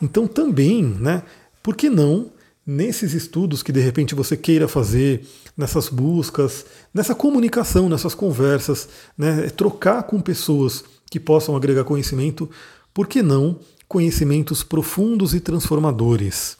Então 0.00 0.26
também, 0.26 0.84
né? 0.84 1.22
Por 1.62 1.74
que 1.74 1.90
não 1.90 2.30
nesses 2.64 3.12
estudos 3.12 3.62
que 3.62 3.72
de 3.72 3.80
repente 3.80 4.14
você 4.14 4.36
queira 4.36 4.68
fazer, 4.68 5.26
nessas 5.56 5.88
buscas, 5.88 6.66
nessa 6.92 7.14
comunicação, 7.14 7.88
nessas 7.88 8.14
conversas, 8.14 8.88
né? 9.16 9.48
trocar 9.50 10.02
com 10.02 10.20
pessoas 10.20 10.84
que 11.10 11.18
possam 11.18 11.56
agregar 11.56 11.84
conhecimento, 11.84 12.48
por 12.92 13.06
que 13.06 13.22
não 13.22 13.58
conhecimentos 13.88 14.62
profundos 14.62 15.34
e 15.34 15.40
transformadores. 15.40 16.56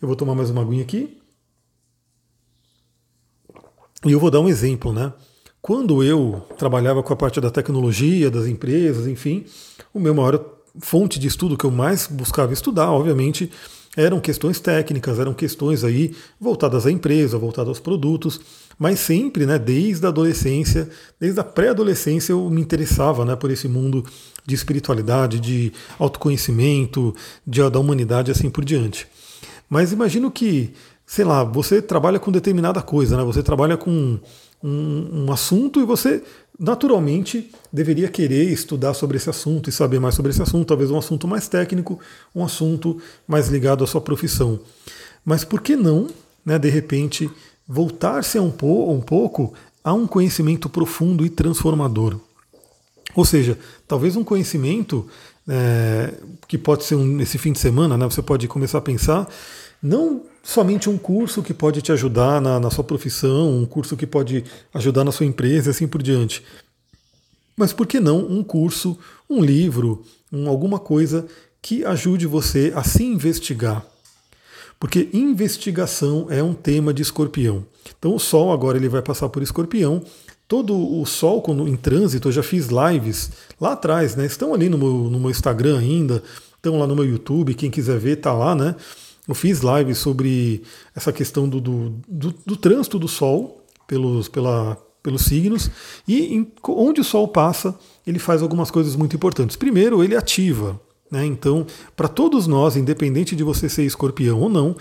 Eu 0.00 0.08
vou 0.08 0.16
tomar 0.16 0.34
mais 0.34 0.50
uma 0.50 0.62
aguinha 0.62 0.82
aqui. 0.82 1.18
E 4.04 4.12
eu 4.12 4.20
vou 4.20 4.30
dar 4.30 4.40
um 4.40 4.48
exemplo, 4.48 4.92
né? 4.92 5.12
Quando 5.60 6.02
eu 6.02 6.46
trabalhava 6.56 7.02
com 7.02 7.12
a 7.12 7.16
parte 7.16 7.40
da 7.40 7.50
tecnologia, 7.50 8.30
das 8.30 8.46
empresas, 8.46 9.06
enfim, 9.06 9.44
o 9.92 9.98
meu 9.98 10.14
maior 10.14 10.44
fonte 10.78 11.18
de 11.18 11.26
estudo 11.26 11.56
que 11.56 11.64
eu 11.64 11.70
mais 11.70 12.06
buscava 12.06 12.52
estudar, 12.52 12.90
obviamente, 12.92 13.50
eram 13.96 14.20
questões 14.20 14.60
técnicas, 14.60 15.18
eram 15.18 15.32
questões 15.32 15.82
aí 15.82 16.14
voltadas 16.38 16.86
à 16.86 16.90
empresa, 16.90 17.38
voltadas 17.38 17.70
aos 17.70 17.80
produtos, 17.80 18.40
mas 18.78 19.00
sempre, 19.00 19.46
né, 19.46 19.58
desde 19.58 20.04
a 20.04 20.08
adolescência, 20.10 20.88
desde 21.18 21.40
a 21.40 21.44
pré-adolescência 21.44 22.32
eu 22.32 22.48
me 22.50 22.60
interessava, 22.60 23.24
né, 23.24 23.34
por 23.34 23.50
esse 23.50 23.68
mundo 23.68 24.04
de 24.44 24.54
espiritualidade, 24.54 25.40
de 25.40 25.72
autoconhecimento, 25.98 27.14
de, 27.46 27.68
da 27.70 27.78
humanidade 27.78 28.30
assim 28.30 28.50
por 28.50 28.64
diante. 28.64 29.08
Mas 29.68 29.92
imagino 29.92 30.30
que, 30.30 30.72
sei 31.04 31.24
lá, 31.24 31.42
você 31.42 31.82
trabalha 31.82 32.18
com 32.18 32.30
determinada 32.30 32.80
coisa, 32.80 33.16
né? 33.16 33.24
Você 33.24 33.42
trabalha 33.42 33.76
com 33.76 34.18
um, 34.62 35.24
um 35.24 35.32
assunto 35.32 35.80
e 35.80 35.84
você 35.84 36.22
naturalmente 36.58 37.50
deveria 37.72 38.08
querer 38.08 38.50
estudar 38.50 38.94
sobre 38.94 39.16
esse 39.16 39.28
assunto 39.28 39.68
e 39.68 39.72
saber 39.72 39.98
mais 39.98 40.14
sobre 40.14 40.30
esse 40.30 40.40
assunto, 40.40 40.66
talvez 40.66 40.90
um 40.90 40.98
assunto 40.98 41.26
mais 41.26 41.48
técnico, 41.48 41.98
um 42.34 42.44
assunto 42.44 43.00
mais 43.26 43.48
ligado 43.48 43.84
à 43.84 43.86
sua 43.86 44.00
profissão. 44.00 44.60
Mas 45.24 45.44
por 45.44 45.60
que 45.60 45.76
não, 45.76 46.06
né, 46.44 46.58
de 46.58 46.70
repente, 46.70 47.28
voltar-se 47.66 48.38
um, 48.38 48.50
po 48.50 48.92
um 48.92 49.00
pouco 49.00 49.52
a 49.82 49.92
um 49.92 50.06
conhecimento 50.06 50.68
profundo 50.68 51.24
e 51.24 51.30
transformador? 51.30 52.18
Ou 53.14 53.24
seja, 53.24 53.58
talvez 53.88 54.16
um 54.16 54.24
conhecimento 54.24 55.06
é, 55.48 56.14
que 56.46 56.58
pode 56.58 56.84
ser 56.84 56.96
um, 56.96 57.20
esse 57.20 57.38
fim 57.38 57.52
de 57.52 57.58
semana, 57.58 57.96
né, 57.96 58.04
você 58.04 58.20
pode 58.20 58.46
começar 58.48 58.78
a 58.78 58.82
pensar, 58.82 59.28
não 59.82 60.22
somente 60.42 60.88
um 60.88 60.98
curso 60.98 61.42
que 61.42 61.54
pode 61.54 61.82
te 61.82 61.92
ajudar 61.92 62.40
na, 62.40 62.60
na 62.60 62.70
sua 62.70 62.84
profissão, 62.84 63.56
um 63.56 63.66
curso 63.66 63.96
que 63.96 64.06
pode 64.06 64.44
ajudar 64.74 65.04
na 65.04 65.12
sua 65.12 65.26
empresa 65.26 65.68
e 65.68 65.72
assim 65.72 65.88
por 65.88 66.02
diante. 66.02 66.42
Mas 67.56 67.72
por 67.72 67.86
que 67.86 67.98
não 67.98 68.18
um 68.18 68.44
curso, 68.44 68.98
um 69.28 69.42
livro, 69.42 70.04
um, 70.32 70.48
alguma 70.48 70.78
coisa 70.78 71.26
que 71.62 71.84
ajude 71.84 72.26
você 72.26 72.72
a 72.76 72.84
se 72.84 73.02
investigar? 73.02 73.84
Porque 74.78 75.08
investigação 75.12 76.26
é 76.28 76.42
um 76.42 76.52
tema 76.52 76.92
de 76.92 77.02
escorpião. 77.02 77.64
Então 77.98 78.14
o 78.14 78.18
Sol 78.18 78.52
agora 78.52 78.76
ele 78.76 78.88
vai 78.88 79.02
passar 79.02 79.28
por 79.28 79.42
escorpião 79.42 80.02
todo 80.48 81.00
o 81.00 81.04
sol 81.04 81.42
quando 81.42 81.66
em 81.66 81.76
trânsito, 81.76 82.28
eu 82.28 82.32
já 82.32 82.42
fiz 82.42 82.68
lives 82.68 83.30
lá 83.60 83.72
atrás, 83.72 84.14
né? 84.16 84.26
Estão 84.26 84.54
ali 84.54 84.68
no 84.68 84.78
meu, 84.78 85.10
no 85.10 85.18
meu 85.18 85.30
Instagram 85.30 85.78
ainda, 85.78 86.22
estão 86.56 86.78
lá 86.78 86.86
no 86.86 86.94
meu 86.94 87.04
YouTube, 87.04 87.54
quem 87.54 87.70
quiser 87.70 87.98
ver 87.98 88.16
tá 88.16 88.32
lá, 88.32 88.54
né? 88.54 88.74
Eu 89.26 89.34
fiz 89.34 89.60
lives 89.60 89.98
sobre 89.98 90.62
essa 90.94 91.12
questão 91.12 91.48
do, 91.48 91.60
do, 91.60 91.94
do, 92.06 92.34
do 92.46 92.56
trânsito 92.56 92.98
do 92.98 93.08
sol 93.08 93.64
pelos, 93.86 94.28
pela, 94.28 94.78
pelos 95.02 95.22
signos 95.22 95.68
e 96.06 96.36
em, 96.36 96.52
onde 96.68 97.00
o 97.00 97.04
sol 97.04 97.26
passa, 97.26 97.76
ele 98.06 98.20
faz 98.20 98.40
algumas 98.40 98.70
coisas 98.70 98.94
muito 98.94 99.16
importantes. 99.16 99.56
Primeiro, 99.56 100.02
ele 100.04 100.16
ativa. 100.16 100.80
Né? 101.10 101.24
Então, 101.26 101.66
para 101.96 102.08
todos 102.08 102.46
nós, 102.46 102.76
independente 102.76 103.36
de 103.36 103.42
você 103.42 103.68
ser 103.68 103.84
escorpião 103.84 104.40
ou 104.40 104.48
não, 104.48 104.76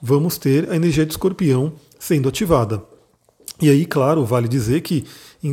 vamos 0.00 0.38
ter 0.38 0.70
a 0.70 0.76
energia 0.76 1.04
de 1.04 1.12
escorpião 1.12 1.72
sendo 1.98 2.28
ativada. 2.28 2.82
E 3.60 3.70
aí, 3.70 3.86
claro, 3.86 4.24
vale 4.24 4.48
dizer 4.48 4.82
que 4.82 5.04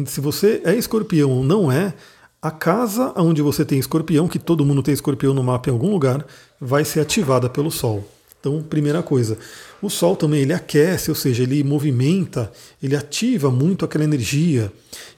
se 0.06 0.20
você 0.20 0.62
é 0.66 0.76
escorpião 0.76 1.32
ou 1.32 1.44
não 1.44 1.72
é, 1.72 1.94
a 2.42 2.52
casa 2.52 3.14
onde 3.16 3.42
você 3.42 3.64
tem 3.64 3.80
escorpião, 3.80 4.28
que 4.28 4.38
todo 4.38 4.66
mundo 4.66 4.84
tem 4.84 4.94
escorpião 4.94 5.34
no 5.34 5.44
mapa 5.44 5.70
em 5.70 5.74
algum 5.74 5.92
lugar, 5.92 6.26
vai 6.60 6.84
ser 6.84 7.00
ativada 7.00 7.50
pelo 7.50 7.72
Sol. 7.72 8.06
Então, 8.38 8.62
primeira 8.62 9.02
coisa, 9.02 9.38
o 9.82 9.90
Sol 9.90 10.18
também 10.18 10.42
ele 10.42 10.52
aquece, 10.52 11.10
ou 11.10 11.16
seja, 11.16 11.44
ele 11.44 11.64
movimenta, 11.64 12.52
ele 12.82 12.94
ativa 12.94 13.50
muito 13.50 13.86
aquela 13.86 14.04
energia 14.04 14.70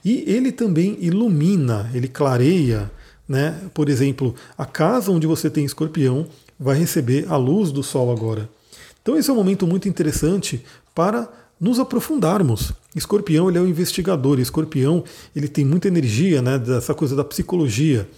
e 0.04 0.22
ele 0.28 0.52
também 0.52 0.96
ilumina, 1.00 1.90
ele 1.92 2.06
clareia, 2.06 2.88
né? 3.28 3.60
Por 3.74 3.88
exemplo, 3.88 4.34
a 4.56 4.64
casa 4.64 5.10
onde 5.10 5.26
você 5.26 5.50
tem 5.50 5.64
escorpião 5.64 6.26
vai 6.58 6.76
receber 6.78 7.26
a 7.28 7.36
luz 7.36 7.70
do 7.72 7.82
Sol 7.82 8.10
agora. 8.10 8.48
Então, 9.02 9.16
esse 9.16 9.30
é 9.30 9.32
um 9.32 9.36
momento 9.36 9.66
muito 9.66 9.88
interessante 9.88 10.64
para 10.94 11.28
nos 11.60 11.78
aprofundarmos. 11.78 12.72
Escorpião 12.94 13.48
ele 13.48 13.58
é 13.58 13.60
o 13.60 13.68
investigador, 13.68 14.38
Escorpião 14.38 15.04
ele 15.34 15.48
tem 15.48 15.64
muita 15.64 15.88
energia, 15.88 16.42
né, 16.42 16.58
dessa 16.58 16.94
coisa 16.94 17.14
da 17.16 17.24
psicologia. 17.24 18.08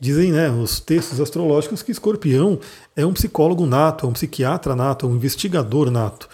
Dizem 0.00 0.32
né, 0.32 0.50
os 0.50 0.80
textos 0.80 1.20
astrológicos 1.20 1.82
que 1.82 1.92
Escorpião 1.92 2.58
é 2.96 3.04
um 3.04 3.12
psicólogo 3.12 3.66
nato, 3.66 4.06
é 4.06 4.08
um 4.08 4.12
psiquiatra 4.12 4.74
nato, 4.74 5.06
é 5.06 5.08
um 5.08 5.14
investigador 5.14 5.90
nato, 5.90 6.28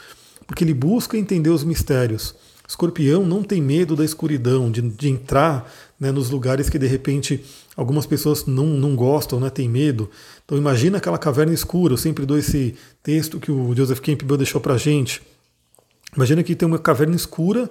porque 0.46 0.62
ele 0.62 0.74
busca 0.74 1.18
entender 1.18 1.50
os 1.50 1.64
mistérios. 1.64 2.34
Escorpião 2.68 3.24
não 3.24 3.42
tem 3.42 3.62
medo 3.62 3.94
da 3.94 4.04
escuridão, 4.04 4.70
de, 4.70 4.82
de 4.82 5.08
entrar 5.08 5.70
né, 5.98 6.12
nos 6.12 6.30
lugares 6.30 6.68
que 6.68 6.78
de 6.78 6.86
repente 6.86 7.44
algumas 7.76 8.06
pessoas 8.06 8.46
não, 8.46 8.66
não 8.66 8.94
gostam, 8.94 9.40
né, 9.40 9.50
tem 9.50 9.68
medo. 9.68 10.10
Então 10.44 10.56
imagina 10.56 10.98
aquela 10.98 11.18
caverna 11.18 11.52
escura, 11.52 11.94
eu 11.94 11.98
sempre 11.98 12.26
dou 12.26 12.38
esse 12.38 12.74
texto 13.02 13.40
que 13.40 13.50
o 13.50 13.74
Joseph 13.74 14.00
Campbell 14.00 14.36
deixou 14.36 14.60
para 14.60 14.76
gente. 14.76 15.22
Imagina 16.14 16.42
que 16.42 16.54
tem 16.54 16.66
uma 16.66 16.78
caverna 16.78 17.16
escura 17.16 17.68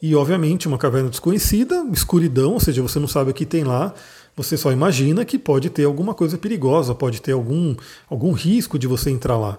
e 0.00 0.14
obviamente 0.14 0.66
uma 0.66 0.78
caverna 0.78 1.08
desconhecida, 1.08 1.86
escuridão, 1.92 2.54
ou 2.54 2.60
seja, 2.60 2.82
você 2.82 2.98
não 2.98 3.08
sabe 3.08 3.30
o 3.30 3.34
que 3.34 3.46
tem 3.46 3.64
lá, 3.64 3.94
você 4.36 4.56
só 4.56 4.72
imagina 4.72 5.24
que 5.24 5.38
pode 5.38 5.68
ter 5.70 5.84
alguma 5.84 6.14
coisa 6.14 6.38
perigosa, 6.38 6.94
pode 6.94 7.20
ter 7.20 7.32
algum, 7.32 7.76
algum 8.08 8.32
risco 8.32 8.78
de 8.78 8.86
você 8.86 9.10
entrar 9.10 9.36
lá. 9.36 9.58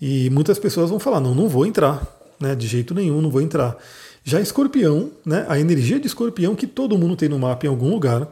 E 0.00 0.28
muitas 0.30 0.58
pessoas 0.58 0.90
vão 0.90 1.00
falar: 1.00 1.20
não, 1.20 1.34
não 1.34 1.48
vou 1.48 1.64
entrar, 1.64 2.06
né, 2.38 2.54
de 2.54 2.66
jeito 2.66 2.94
nenhum, 2.94 3.20
não 3.22 3.30
vou 3.30 3.40
entrar. 3.40 3.76
Já 4.24 4.40
escorpião, 4.40 5.10
né, 5.26 5.44
a 5.48 5.58
energia 5.58 5.98
de 5.98 6.06
escorpião 6.06 6.54
que 6.54 6.66
todo 6.66 6.96
mundo 6.96 7.16
tem 7.16 7.28
no 7.28 7.38
mapa 7.38 7.66
em 7.66 7.68
algum 7.68 7.90
lugar, 7.90 8.28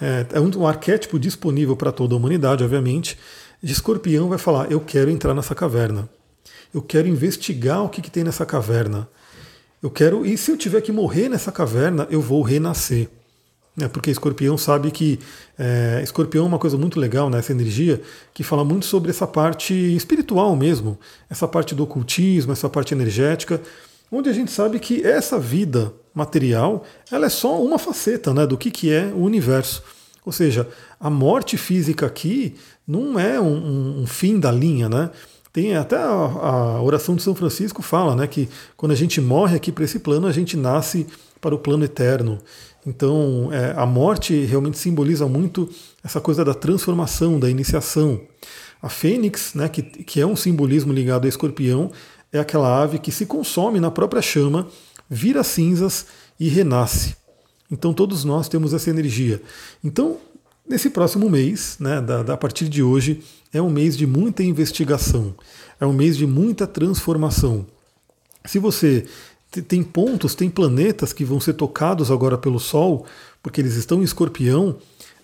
é, 0.00 0.26
é 0.32 0.40
um, 0.40 0.50
um 0.58 0.66
arquétipo 0.66 1.18
disponível 1.18 1.76
para 1.76 1.92
toda 1.92 2.14
a 2.14 2.16
humanidade, 2.16 2.64
obviamente. 2.64 3.18
De 3.62 3.72
escorpião 3.72 4.28
vai 4.28 4.38
falar: 4.38 4.70
eu 4.70 4.80
quero 4.80 5.10
entrar 5.10 5.34
nessa 5.34 5.54
caverna. 5.54 6.08
Eu 6.72 6.82
quero 6.82 7.08
investigar 7.08 7.84
o 7.84 7.88
que, 7.88 8.02
que 8.02 8.10
tem 8.10 8.24
nessa 8.24 8.44
caverna. 8.44 9.08
Eu 9.82 9.90
quero, 9.90 10.24
e 10.26 10.36
se 10.36 10.50
eu 10.50 10.56
tiver 10.56 10.80
que 10.80 10.90
morrer 10.90 11.28
nessa 11.28 11.52
caverna, 11.52 12.06
eu 12.10 12.20
vou 12.20 12.42
renascer. 12.42 13.08
É, 13.78 13.86
porque 13.88 14.10
escorpião 14.10 14.56
sabe 14.56 14.90
que. 14.90 15.20
É, 15.58 16.00
escorpião 16.02 16.44
é 16.44 16.48
uma 16.48 16.58
coisa 16.58 16.78
muito 16.78 16.98
legal, 16.98 17.28
né, 17.28 17.38
essa 17.38 17.52
energia, 17.52 18.00
que 18.32 18.42
fala 18.42 18.64
muito 18.64 18.86
sobre 18.86 19.10
essa 19.10 19.26
parte 19.26 19.74
espiritual 19.94 20.56
mesmo, 20.56 20.98
essa 21.28 21.46
parte 21.46 21.74
do 21.74 21.82
ocultismo, 21.82 22.52
essa 22.52 22.70
parte 22.70 22.94
energética, 22.94 23.60
onde 24.10 24.28
a 24.28 24.32
gente 24.32 24.50
sabe 24.50 24.78
que 24.78 25.06
essa 25.06 25.38
vida 25.38 25.92
material 26.14 26.84
ela 27.10 27.26
é 27.26 27.28
só 27.28 27.62
uma 27.62 27.78
faceta 27.78 28.32
né, 28.32 28.46
do 28.46 28.56
que, 28.56 28.70
que 28.70 28.92
é 28.92 29.06
o 29.06 29.18
universo. 29.18 29.82
Ou 30.24 30.32
seja, 30.32 30.68
a 30.98 31.08
morte 31.08 31.56
física 31.56 32.06
aqui 32.06 32.54
não 32.86 33.18
é 33.18 33.40
um, 33.40 34.02
um 34.02 34.06
fim 34.06 34.40
da 34.40 34.50
linha, 34.50 34.88
né? 34.88 35.10
Tem 35.52 35.74
até 35.74 35.96
a, 35.96 36.02
a, 36.02 36.82
oração 36.82 37.14
de 37.14 37.22
São 37.22 37.34
Francisco 37.34 37.80
fala, 37.80 38.14
né, 38.14 38.26
que 38.26 38.46
quando 38.76 38.92
a 38.92 38.96
gente 38.96 39.22
morre 39.22 39.56
aqui 39.56 39.72
para 39.72 39.84
esse 39.84 40.00
plano, 40.00 40.26
a 40.26 40.32
gente 40.32 40.54
nasce 40.54 41.06
para 41.40 41.54
o 41.54 41.58
plano 41.58 41.84
eterno. 41.84 42.38
Então, 42.86 43.48
é, 43.50 43.72
a 43.74 43.86
morte 43.86 44.44
realmente 44.44 44.76
simboliza 44.76 45.26
muito 45.26 45.68
essa 46.04 46.20
coisa 46.20 46.44
da 46.44 46.52
transformação, 46.52 47.40
da 47.40 47.48
iniciação. 47.48 48.20
A 48.82 48.88
fênix, 48.90 49.54
né, 49.54 49.68
que, 49.68 49.82
que 49.82 50.20
é 50.20 50.26
um 50.26 50.36
simbolismo 50.36 50.92
ligado 50.92 51.24
a 51.24 51.28
escorpião, 51.28 51.90
é 52.36 52.40
aquela 52.40 52.82
ave 52.82 52.98
que 52.98 53.10
se 53.10 53.26
consome 53.26 53.80
na 53.80 53.90
própria 53.90 54.22
chama, 54.22 54.68
vira 55.08 55.42
cinzas 55.42 56.06
e 56.38 56.48
renasce. 56.48 57.16
Então, 57.70 57.92
todos 57.92 58.24
nós 58.24 58.48
temos 58.48 58.72
essa 58.72 58.90
energia. 58.90 59.42
Então, 59.82 60.18
nesse 60.68 60.90
próximo 60.90 61.28
mês, 61.28 61.76
né, 61.80 62.00
da, 62.00 62.22
da, 62.22 62.34
a 62.34 62.36
partir 62.36 62.68
de 62.68 62.82
hoje, 62.82 63.22
é 63.52 63.60
um 63.60 63.70
mês 63.70 63.96
de 63.96 64.06
muita 64.06 64.42
investigação, 64.42 65.34
é 65.80 65.86
um 65.86 65.92
mês 65.92 66.16
de 66.16 66.26
muita 66.26 66.66
transformação. 66.66 67.66
Se 68.44 68.58
você 68.58 69.06
tem 69.68 69.82
pontos, 69.82 70.34
tem 70.34 70.50
planetas 70.50 71.12
que 71.12 71.24
vão 71.24 71.40
ser 71.40 71.54
tocados 71.54 72.10
agora 72.10 72.36
pelo 72.36 72.60
Sol, 72.60 73.06
porque 73.42 73.60
eles 73.60 73.74
estão 73.74 74.00
em 74.00 74.04
escorpião, 74.04 74.76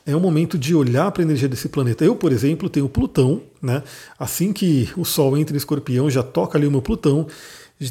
é 0.04 0.16
um 0.16 0.20
momento 0.20 0.58
de 0.58 0.74
olhar 0.74 1.10
para 1.10 1.22
a 1.22 1.24
energia 1.24 1.48
desse 1.48 1.68
planeta. 1.68 2.04
Eu, 2.04 2.16
por 2.16 2.32
exemplo, 2.32 2.68
tenho 2.68 2.88
Plutão, 2.88 3.42
né? 3.60 3.82
Assim 4.18 4.52
que 4.52 4.88
o 4.96 5.04
Sol 5.04 5.36
entra 5.36 5.54
em 5.54 5.58
escorpião, 5.58 6.10
já 6.10 6.22
toca 6.22 6.58
ali 6.58 6.66
o 6.66 6.70
meu 6.70 6.82
Plutão. 6.82 7.26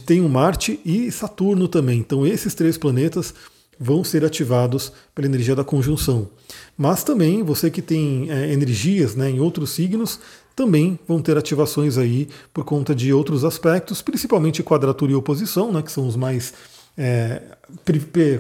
Tem 0.06 0.22
o 0.22 0.30
Marte 0.30 0.80
e 0.86 1.12
Saturno 1.12 1.68
também. 1.68 2.00
Então, 2.00 2.25
esses 2.25 2.53
três 2.53 2.77
planetas 2.77 3.34
vão 3.80 4.03
ser 4.03 4.24
ativados 4.24 4.91
pela 5.15 5.27
energia 5.27 5.56
da 5.56 5.63
conjunção. 5.63 6.30
Mas 6.77 7.03
também 7.03 7.41
você 7.41 7.72
que 7.72 7.82
tem 7.82 8.30
é, 8.30 8.53
energias 8.53 9.15
né, 9.15 9.30
em 9.30 9.39
outros 9.39 9.72
signos 9.72 10.20
também 10.56 11.00
vão 11.08 11.22
ter 11.22 11.38
ativações 11.38 11.98
aí 11.98 12.27
por 12.53 12.63
conta 12.63 12.94
de 12.94 13.12
outros 13.12 13.44
aspectos, 13.44 14.01
principalmente 14.01 14.62
quadratura 14.62 15.12
e 15.12 15.15
oposição, 15.15 15.71
né, 15.71 15.82
que 15.82 15.91
são 15.91 16.08
os 16.08 16.15
mais 16.15 16.54
é, 16.97 17.41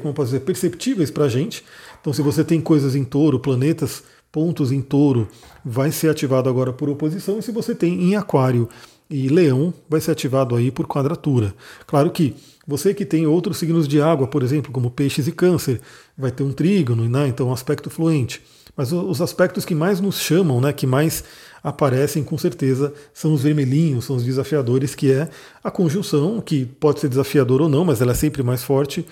como 0.01 0.13
posso 0.13 0.31
dizer, 0.31 0.41
perceptíveis 0.41 1.11
para 1.11 1.25
a 1.25 1.29
gente. 1.29 1.63
Então, 1.99 2.11
se 2.13 2.21
você 2.21 2.43
tem 2.43 2.59
coisas 2.59 2.95
em 2.95 3.03
touro, 3.03 3.39
planetas, 3.39 4.03
pontos 4.31 4.71
em 4.71 4.81
touro, 4.81 5.27
vai 5.63 5.91
ser 5.91 6.09
ativado 6.09 6.49
agora 6.49 6.71
por 6.71 6.89
oposição, 6.89 7.39
e 7.39 7.41
se 7.41 7.51
você 7.51 7.75
tem 7.75 8.03
em 8.03 8.15
aquário 8.15 8.69
e 9.09 9.27
leão, 9.27 9.73
vai 9.89 9.99
ser 9.99 10.11
ativado 10.11 10.55
aí 10.55 10.71
por 10.71 10.87
quadratura. 10.87 11.53
Claro 11.85 12.09
que 12.11 12.33
você 12.65 12.93
que 12.93 13.05
tem 13.05 13.27
outros 13.27 13.57
signos 13.57 13.87
de 13.87 14.01
água, 14.01 14.27
por 14.27 14.41
exemplo, 14.41 14.71
como 14.71 14.89
peixes 14.89 15.27
e 15.27 15.31
câncer, 15.31 15.81
vai 16.17 16.31
ter 16.31 16.43
um 16.43 16.53
trígono, 16.53 17.09
né? 17.09 17.27
então 17.27 17.49
um 17.49 17.53
aspecto 17.53 17.89
fluente. 17.89 18.41
Mas 18.75 18.93
os 18.93 19.21
aspectos 19.21 19.65
que 19.65 19.75
mais 19.75 19.99
nos 19.99 20.19
chamam, 20.19 20.61
né, 20.61 20.71
que 20.71 20.87
mais 20.87 21.25
aparecem 21.63 22.23
com 22.23 22.37
certeza, 22.37 22.93
são 23.13 23.33
os 23.33 23.43
vermelhinhos, 23.43 24.05
são 24.05 24.15
os 24.15 24.23
desafiadores, 24.23 24.95
que 24.95 25.11
é 25.11 25.29
a 25.63 25.69
conjunção, 25.69 26.41
que 26.41 26.65
pode 26.65 26.99
ser 26.99 27.09
desafiador 27.09 27.61
ou 27.61 27.69
não, 27.69 27.85
mas 27.85 28.01
ela 28.01 28.11
é 28.11 28.15
sempre 28.15 28.43
mais 28.43 28.63
forte, 28.63 29.05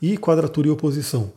e 0.00 0.16
quadratura 0.18 0.68
e 0.68 0.70
oposição. 0.70 1.32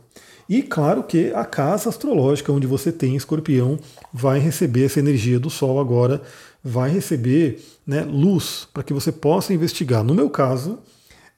E 0.48 0.62
claro 0.62 1.02
que 1.02 1.30
a 1.34 1.44
casa 1.44 1.90
astrológica 1.90 2.52
onde 2.52 2.66
você 2.66 2.90
tem 2.90 3.14
escorpião 3.14 3.78
vai 4.12 4.38
receber 4.38 4.86
essa 4.86 4.98
energia 4.98 5.38
do 5.38 5.50
Sol 5.50 5.78
agora, 5.78 6.22
vai 6.64 6.90
receber 6.90 7.62
né, 7.86 8.02
luz 8.02 8.66
para 8.72 8.82
que 8.82 8.94
você 8.94 9.12
possa 9.12 9.52
investigar. 9.52 10.02
No 10.02 10.14
meu 10.14 10.30
caso, 10.30 10.78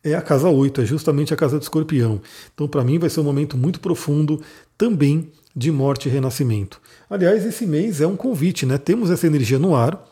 é 0.02 0.14
a 0.14 0.22
casa 0.22 0.48
8, 0.48 0.80
é 0.80 0.84
justamente 0.84 1.34
a 1.34 1.36
casa 1.36 1.58
do 1.58 1.62
escorpião. 1.62 2.20
Então, 2.54 2.68
para 2.68 2.84
mim, 2.84 2.98
vai 2.98 3.10
ser 3.10 3.20
um 3.20 3.24
momento 3.24 3.56
muito 3.56 3.80
profundo 3.80 4.40
também 4.80 5.30
de 5.54 5.70
morte 5.70 6.08
e 6.08 6.10
renascimento. 6.10 6.80
Aliás, 7.10 7.44
esse 7.44 7.66
mês 7.66 8.00
é 8.00 8.06
um 8.06 8.16
convite, 8.16 8.64
né? 8.64 8.78
Temos 8.78 9.10
essa 9.10 9.26
energia 9.26 9.58
no 9.58 9.76
ar, 9.76 10.02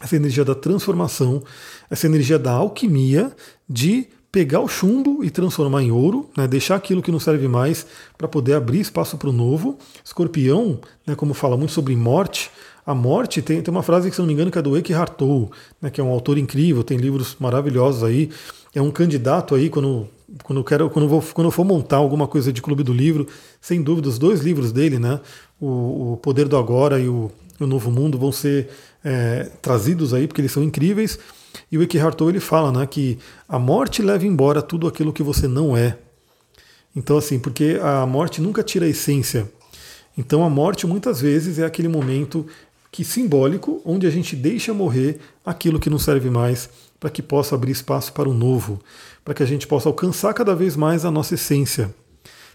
essa 0.00 0.16
energia 0.16 0.42
da 0.42 0.54
transformação, 0.54 1.42
essa 1.90 2.06
energia 2.06 2.38
da 2.38 2.52
alquimia, 2.52 3.30
de 3.68 4.06
pegar 4.32 4.60
o 4.60 4.68
chumbo 4.68 5.22
e 5.22 5.28
transformar 5.28 5.82
em 5.82 5.90
ouro, 5.90 6.30
né, 6.34 6.48
deixar 6.48 6.76
aquilo 6.76 7.02
que 7.02 7.12
não 7.12 7.20
serve 7.20 7.46
mais 7.46 7.84
para 8.16 8.26
poder 8.26 8.54
abrir 8.54 8.80
espaço 8.80 9.18
para 9.18 9.28
o 9.28 9.32
novo. 9.32 9.76
Escorpião, 10.02 10.80
né, 11.06 11.14
como 11.14 11.34
fala 11.34 11.58
muito 11.58 11.72
sobre 11.72 11.94
morte, 11.94 12.50
a 12.86 12.94
morte 12.94 13.42
tem, 13.42 13.60
tem 13.60 13.70
uma 13.70 13.82
frase 13.82 14.08
que, 14.08 14.16
se 14.16 14.20
não 14.22 14.26
me 14.26 14.32
engano, 14.32 14.50
que 14.50 14.58
é 14.58 14.62
do 14.62 14.78
Eckhart 14.78 15.12
Tolle, 15.12 15.50
né, 15.82 15.90
que 15.90 16.00
é 16.00 16.04
um 16.04 16.08
autor 16.08 16.38
incrível, 16.38 16.82
tem 16.82 16.96
livros 16.96 17.36
maravilhosos 17.38 18.02
aí, 18.02 18.30
é 18.74 18.80
um 18.80 18.90
candidato 18.90 19.54
aí, 19.54 19.68
quando, 19.68 20.08
quando, 20.44 20.60
eu, 20.60 20.64
quero, 20.64 20.90
quando, 20.90 21.04
eu 21.04 21.08
vou, 21.08 21.22
quando 21.34 21.46
eu 21.46 21.50
for 21.50 21.64
montar 21.64 21.96
alguma 21.96 22.26
coisa 22.26 22.52
de 22.52 22.62
clube 22.62 22.82
do 22.82 22.92
livro, 22.92 23.26
sem 23.60 23.82
dúvida, 23.82 24.08
os 24.08 24.18
dois 24.18 24.40
livros 24.40 24.72
dele, 24.72 24.98
né, 24.98 25.20
o, 25.60 26.12
o 26.12 26.16
Poder 26.16 26.48
do 26.48 26.56
Agora 26.56 26.98
e 26.98 27.08
o, 27.08 27.30
o 27.58 27.66
Novo 27.66 27.90
Mundo, 27.90 28.18
vão 28.18 28.32
ser 28.32 28.68
é, 29.04 29.50
trazidos 29.60 30.14
aí, 30.14 30.26
porque 30.26 30.40
eles 30.40 30.52
são 30.52 30.62
incríveis. 30.62 31.18
E 31.70 31.76
o 31.76 31.82
Eckhart 31.82 32.14
Tolle 32.14 32.32
ele 32.32 32.40
fala 32.40 32.70
né, 32.70 32.86
que 32.86 33.18
a 33.48 33.58
morte 33.58 34.02
leva 34.02 34.26
embora 34.26 34.62
tudo 34.62 34.86
aquilo 34.86 35.12
que 35.12 35.22
você 35.22 35.48
não 35.48 35.76
é. 35.76 35.98
Então, 36.94 37.16
assim, 37.16 37.38
porque 37.38 37.78
a 37.82 38.04
morte 38.06 38.40
nunca 38.40 38.62
tira 38.62 38.86
a 38.86 38.88
essência. 38.88 39.50
Então, 40.16 40.44
a 40.44 40.50
morte 40.50 40.86
muitas 40.86 41.20
vezes 41.20 41.58
é 41.58 41.64
aquele 41.64 41.88
momento 41.88 42.46
que 42.90 43.04
simbólico, 43.04 43.80
onde 43.84 44.06
a 44.06 44.10
gente 44.10 44.34
deixa 44.34 44.74
morrer 44.74 45.20
aquilo 45.44 45.78
que 45.78 45.90
não 45.90 45.98
serve 45.98 46.28
mais, 46.28 46.68
para 46.98 47.10
que 47.10 47.22
possa 47.22 47.54
abrir 47.54 47.72
espaço 47.72 48.12
para 48.12 48.28
o 48.28 48.34
novo, 48.34 48.80
para 49.24 49.34
que 49.34 49.42
a 49.42 49.46
gente 49.46 49.66
possa 49.66 49.88
alcançar 49.88 50.34
cada 50.34 50.54
vez 50.54 50.76
mais 50.76 51.04
a 51.04 51.10
nossa 51.10 51.34
essência. 51.34 51.94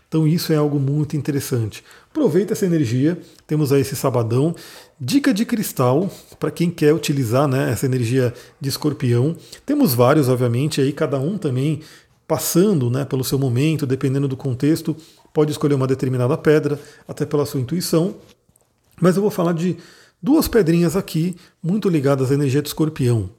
Então 0.08 0.28
isso 0.28 0.54
é 0.54 0.56
algo 0.56 0.80
muito 0.80 1.17
interessante. 1.17 1.84
Aproveita 2.10 2.54
essa 2.54 2.65
energia, 2.65 3.19
temos 3.48 3.74
aí 3.74 3.82
esse 3.82 3.95
sabadão. 3.95 4.56
Dica 5.00 5.34
de 5.34 5.45
cristal, 5.45 6.10
para 6.39 6.52
quem 6.52 6.69
quer 6.69 6.93
utilizar 6.93 7.48
né, 7.48 7.71
essa 7.71 7.86
energia 7.86 8.34
de 8.62 8.69
escorpião. 8.69 9.36
Temos 9.65 9.93
vários, 9.93 10.30
obviamente, 10.30 10.80
aí 10.80 10.93
cada 10.93 11.19
um 11.19 11.38
também 11.38 11.82
passando 12.28 12.89
né, 12.89 13.04
pelo 13.04 13.24
seu 13.24 13.38
momento, 13.38 13.86
dependendo 13.86 14.28
do 14.28 14.38
contexto, 14.38 14.95
pode 15.34 15.52
escolher 15.52 15.76
uma 15.76 15.88
determinada 15.88 16.38
pedra, 16.38 16.80
até 17.08 17.26
pela 17.26 17.45
sua 17.45 17.60
intuição. 17.60 18.15
Mas 19.02 19.15
eu 19.15 19.21
vou 19.21 19.32
falar 19.32 19.54
de 19.54 19.78
duas 20.26 20.48
pedrinhas 20.48 20.96
aqui, 20.96 21.36
muito 21.62 21.88
ligadas 21.88 22.32
à 22.32 22.34
energia 22.34 22.60
de 22.60 22.68
escorpião. 22.68 23.30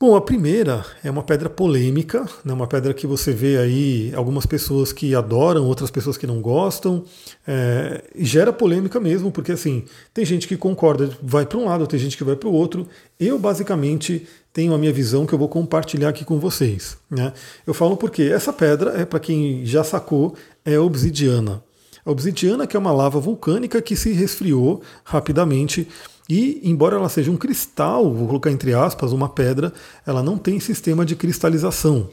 Bom, 0.00 0.16
a 0.16 0.22
primeira 0.22 0.84
é 1.04 1.10
uma 1.10 1.22
pedra 1.22 1.50
polêmica, 1.50 2.26
né, 2.42 2.52
uma 2.54 2.66
pedra 2.66 2.94
que 2.94 3.06
você 3.06 3.30
vê 3.30 3.58
aí 3.58 4.10
algumas 4.16 4.46
pessoas 4.46 4.90
que 4.90 5.14
adoram, 5.14 5.66
outras 5.66 5.90
pessoas 5.90 6.16
que 6.16 6.26
não 6.26 6.40
gostam, 6.40 7.04
é, 7.46 8.02
e 8.14 8.24
gera 8.24 8.54
polêmica 8.54 8.98
mesmo, 8.98 9.30
porque 9.30 9.52
assim, 9.52 9.84
tem 10.14 10.24
gente 10.24 10.48
que 10.48 10.56
concorda, 10.56 11.10
vai 11.22 11.44
para 11.44 11.58
um 11.58 11.66
lado, 11.66 11.86
tem 11.86 12.00
gente 12.00 12.16
que 12.16 12.24
vai 12.24 12.36
para 12.36 12.48
o 12.48 12.52
outro. 12.52 12.88
Eu 13.20 13.38
basicamente 13.38 14.26
tenho 14.50 14.72
a 14.72 14.78
minha 14.78 14.92
visão 14.92 15.26
que 15.26 15.34
eu 15.34 15.38
vou 15.38 15.48
compartilhar 15.48 16.08
aqui 16.08 16.24
com 16.24 16.40
vocês. 16.40 16.96
Né? 17.10 17.34
Eu 17.66 17.74
falo 17.74 17.98
porque 17.98 18.22
essa 18.22 18.52
pedra, 18.52 18.98
é 18.98 19.04
para 19.04 19.20
quem 19.20 19.64
já 19.66 19.84
sacou, 19.84 20.34
é 20.64 20.78
obsidiana. 20.78 21.62
A 22.04 22.10
obsidiana 22.10 22.66
que 22.66 22.76
é 22.76 22.80
uma 22.80 22.92
lava 22.92 23.20
vulcânica 23.20 23.80
que 23.80 23.94
se 23.94 24.12
resfriou 24.12 24.82
rapidamente 25.04 25.86
e, 26.28 26.60
embora 26.64 26.96
ela 26.96 27.08
seja 27.08 27.30
um 27.30 27.36
cristal, 27.36 28.12
vou 28.12 28.26
colocar 28.26 28.50
entre 28.50 28.74
aspas, 28.74 29.12
uma 29.12 29.28
pedra, 29.28 29.72
ela 30.06 30.22
não 30.22 30.38
tem 30.38 30.58
sistema 30.60 31.04
de 31.04 31.16
cristalização. 31.16 32.08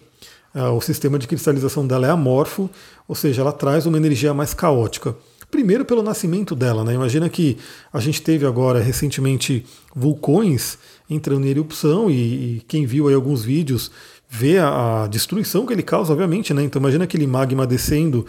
o 0.75 0.81
sistema 0.81 1.17
de 1.19 1.27
cristalização 1.27 1.85
dela 1.85 2.07
é 2.07 2.09
amorfo, 2.09 2.69
ou 3.07 3.15
seja, 3.15 3.41
ela 3.41 3.51
traz 3.51 3.85
uma 3.85 3.97
energia 3.97 4.33
mais 4.33 4.53
caótica. 4.53 5.15
Primeiro 5.51 5.83
pelo 5.83 6.03
nascimento 6.03 6.55
dela, 6.55 6.83
né? 6.83 6.93
Imagina 6.93 7.27
que 7.27 7.57
a 7.91 7.99
gente 7.99 8.21
teve 8.21 8.45
agora 8.45 8.79
recentemente 8.79 9.65
vulcões 9.95 10.77
entrando 11.09 11.45
em 11.45 11.49
erupção 11.49 12.09
e, 12.09 12.57
e 12.57 12.63
quem 12.67 12.85
viu 12.85 13.07
aí 13.07 13.15
alguns 13.15 13.43
vídeos 13.43 13.89
vê 14.29 14.59
a, 14.59 15.03
a, 15.03 15.07
destruição 15.07 15.65
que 15.65 15.73
ele 15.73 15.81
causa, 15.81 16.13
obviamente, 16.13 16.53
né? 16.53 16.63
Então 16.63 16.79
imagina 16.79 17.05
aquele 17.05 17.25
magma 17.25 17.65
descendo 17.65 18.27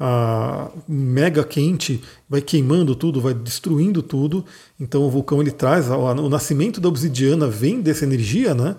a 0.00 0.70
mega 0.88 1.44
quente, 1.44 2.02
vai 2.28 2.40
queimando 2.40 2.94
tudo, 2.94 3.20
vai 3.20 3.34
destruindo 3.34 4.02
tudo. 4.02 4.44
Então 4.80 5.02
o 5.02 5.10
vulcão 5.10 5.42
ele 5.42 5.50
traz 5.50 5.90
o 5.90 6.28
nascimento 6.30 6.80
da 6.80 6.88
obsidiana 6.88 7.46
vem 7.46 7.82
dessa 7.82 8.04
energia, 8.04 8.54
né? 8.54 8.76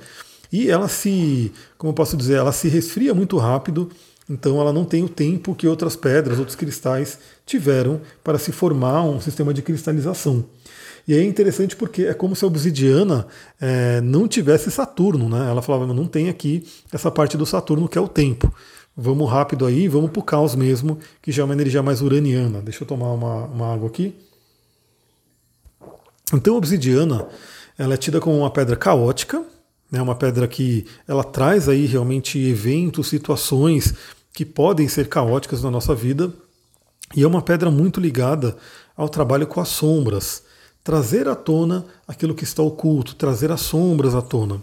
E 0.52 0.70
ela 0.70 0.88
se, 0.88 1.52
como 1.78 1.92
eu 1.92 1.96
posso 1.96 2.18
dizer, 2.18 2.34
ela 2.34 2.52
se 2.52 2.68
resfria 2.68 3.14
muito 3.14 3.38
rápido 3.38 3.90
então 4.32 4.62
ela 4.62 4.72
não 4.72 4.86
tem 4.86 5.04
o 5.04 5.10
tempo 5.10 5.54
que 5.54 5.68
outras 5.68 5.98
pedras, 5.98 6.40
outros 6.40 6.56
cristais 6.56 7.20
tiveram 7.46 8.00
para 8.24 8.40
se 8.40 8.54
formar 8.54 9.04
um 9.04 9.20
sistema 9.20 9.54
de 9.54 9.62
cristalização. 9.62 10.46
E 11.06 11.14
é 11.14 11.22
interessante 11.22 11.76
porque 11.76 12.04
é 12.04 12.14
como 12.14 12.34
se 12.34 12.46
a 12.46 12.48
obsidiana 12.48 13.28
é, 13.60 14.00
não 14.00 14.30
tivesse 14.30 14.72
Saturno, 14.72 15.28
né? 15.28 15.50
Ela 15.50 15.62
falava, 15.62 15.94
não 15.94 16.06
tem 16.06 16.30
aqui 16.30 16.66
essa 16.94 17.12
parte 17.12 17.36
do 17.36 17.46
Saturno 17.46 17.90
que 17.90 17.98
é 17.98 18.02
o 18.02 18.08
tempo. 18.08 18.54
Vamos 19.04 19.32
rápido 19.32 19.66
aí, 19.66 19.88
vamos 19.88 20.12
para 20.12 20.20
o 20.20 20.24
caos 20.24 20.54
mesmo, 20.54 21.00
que 21.24 21.32
já 21.32 21.42
é 21.42 21.46
uma 21.46 21.56
energia 21.56 21.82
mais 21.82 22.04
uraniana. 22.04 22.62
Deixa 22.62 22.84
eu 22.84 22.88
tomar 22.88 23.12
uma, 23.14 23.46
uma 23.46 23.74
água 23.74 23.88
aqui. 23.88 24.14
Então 26.32 26.54
a 26.54 26.58
obsidiana 26.58 27.28
ela 27.80 27.96
é 27.96 27.98
tida 27.98 28.20
como 28.20 28.38
uma 28.38 28.52
pedra 28.52 28.76
caótica, 28.76 29.44
né? 29.92 30.00
uma 30.00 30.14
pedra 30.14 30.48
que 30.48 30.86
ela 31.08 31.24
traz 31.24 31.68
aí 31.68 31.88
realmente 31.88 32.38
eventos, 32.38 33.08
situações 33.08 33.96
que 34.32 34.46
podem 34.46 34.88
ser 34.88 35.10
caóticas 35.10 35.64
na 35.64 35.72
nossa 35.72 35.96
vida, 35.96 36.32
e 37.16 37.24
é 37.24 37.28
uma 37.28 37.42
pedra 37.42 37.72
muito 37.72 38.00
ligada 38.00 38.56
ao 38.96 39.10
trabalho 39.10 39.48
com 39.48 39.60
as 39.60 39.70
sombras, 39.70 40.44
trazer 40.84 41.28
à 41.28 41.34
tona 41.34 41.86
aquilo 42.08 42.36
que 42.36 42.44
está 42.44 42.62
oculto, 42.62 43.16
trazer 43.16 43.52
as 43.52 43.62
sombras 43.62 44.14
à 44.14 44.22
tona. 44.22 44.62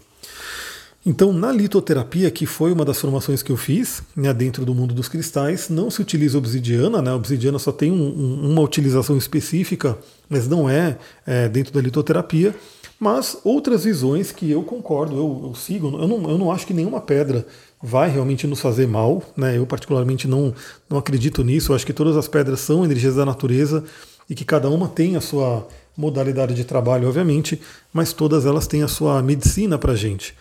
Então, 1.05 1.31
na 1.31 1.51
litoterapia, 1.51 2.29
que 2.29 2.45
foi 2.45 2.73
uma 2.73 2.83
das 2.83 2.99
formações 2.99 3.41
que 3.41 3.51
eu 3.51 3.57
fiz 3.57 4.03
né, 4.15 4.33
dentro 4.33 4.65
do 4.65 4.75
mundo 4.75 4.93
dos 4.93 5.07
cristais, 5.07 5.69
não 5.69 5.89
se 5.89 6.01
utiliza 6.01 6.37
obsidiana, 6.37 7.01
né? 7.01 7.13
Obsidiana 7.13 7.57
só 7.57 7.71
tem 7.71 7.89
um, 7.89 7.95
um, 7.95 8.51
uma 8.51 8.61
utilização 8.61 9.17
específica, 9.17 9.97
mas 10.29 10.47
não 10.47 10.69
é, 10.69 10.97
é, 11.25 11.47
dentro 11.47 11.73
da 11.73 11.79
litoterapia. 11.79 12.53
Mas 12.99 13.37
outras 13.45 13.85
visões 13.85 14.33
que 14.33 14.51
eu 14.51 14.61
concordo, 14.61 15.15
eu, 15.15 15.41
eu 15.45 15.55
sigo, 15.55 15.87
eu 15.87 16.05
não, 16.05 16.29
eu 16.29 16.37
não 16.37 16.51
acho 16.51 16.67
que 16.67 16.73
nenhuma 16.73 16.99
pedra 16.99 17.47
vai 17.81 18.09
realmente 18.09 18.45
nos 18.45 18.59
fazer 18.59 18.85
mal. 18.85 19.23
Né? 19.37 19.57
Eu, 19.57 19.65
particularmente, 19.65 20.27
não, 20.27 20.53
não 20.89 20.97
acredito 20.97 21.41
nisso. 21.45 21.71
Eu 21.71 21.77
acho 21.77 21.85
que 21.85 21.93
todas 21.93 22.17
as 22.17 22.27
pedras 22.27 22.59
são 22.59 22.83
energias 22.83 23.15
da 23.15 23.25
natureza 23.25 23.85
e 24.29 24.35
que 24.35 24.43
cada 24.43 24.69
uma 24.69 24.89
tem 24.89 25.15
a 25.15 25.21
sua 25.21 25.65
modalidade 25.95 26.53
de 26.53 26.65
trabalho, 26.65 27.07
obviamente, 27.07 27.59
mas 27.91 28.11
todas 28.11 28.45
elas 28.45 28.67
têm 28.67 28.83
a 28.83 28.87
sua 28.87 29.21
medicina 29.23 29.77
para 29.77 29.93
a 29.93 29.95
gente. 29.95 30.35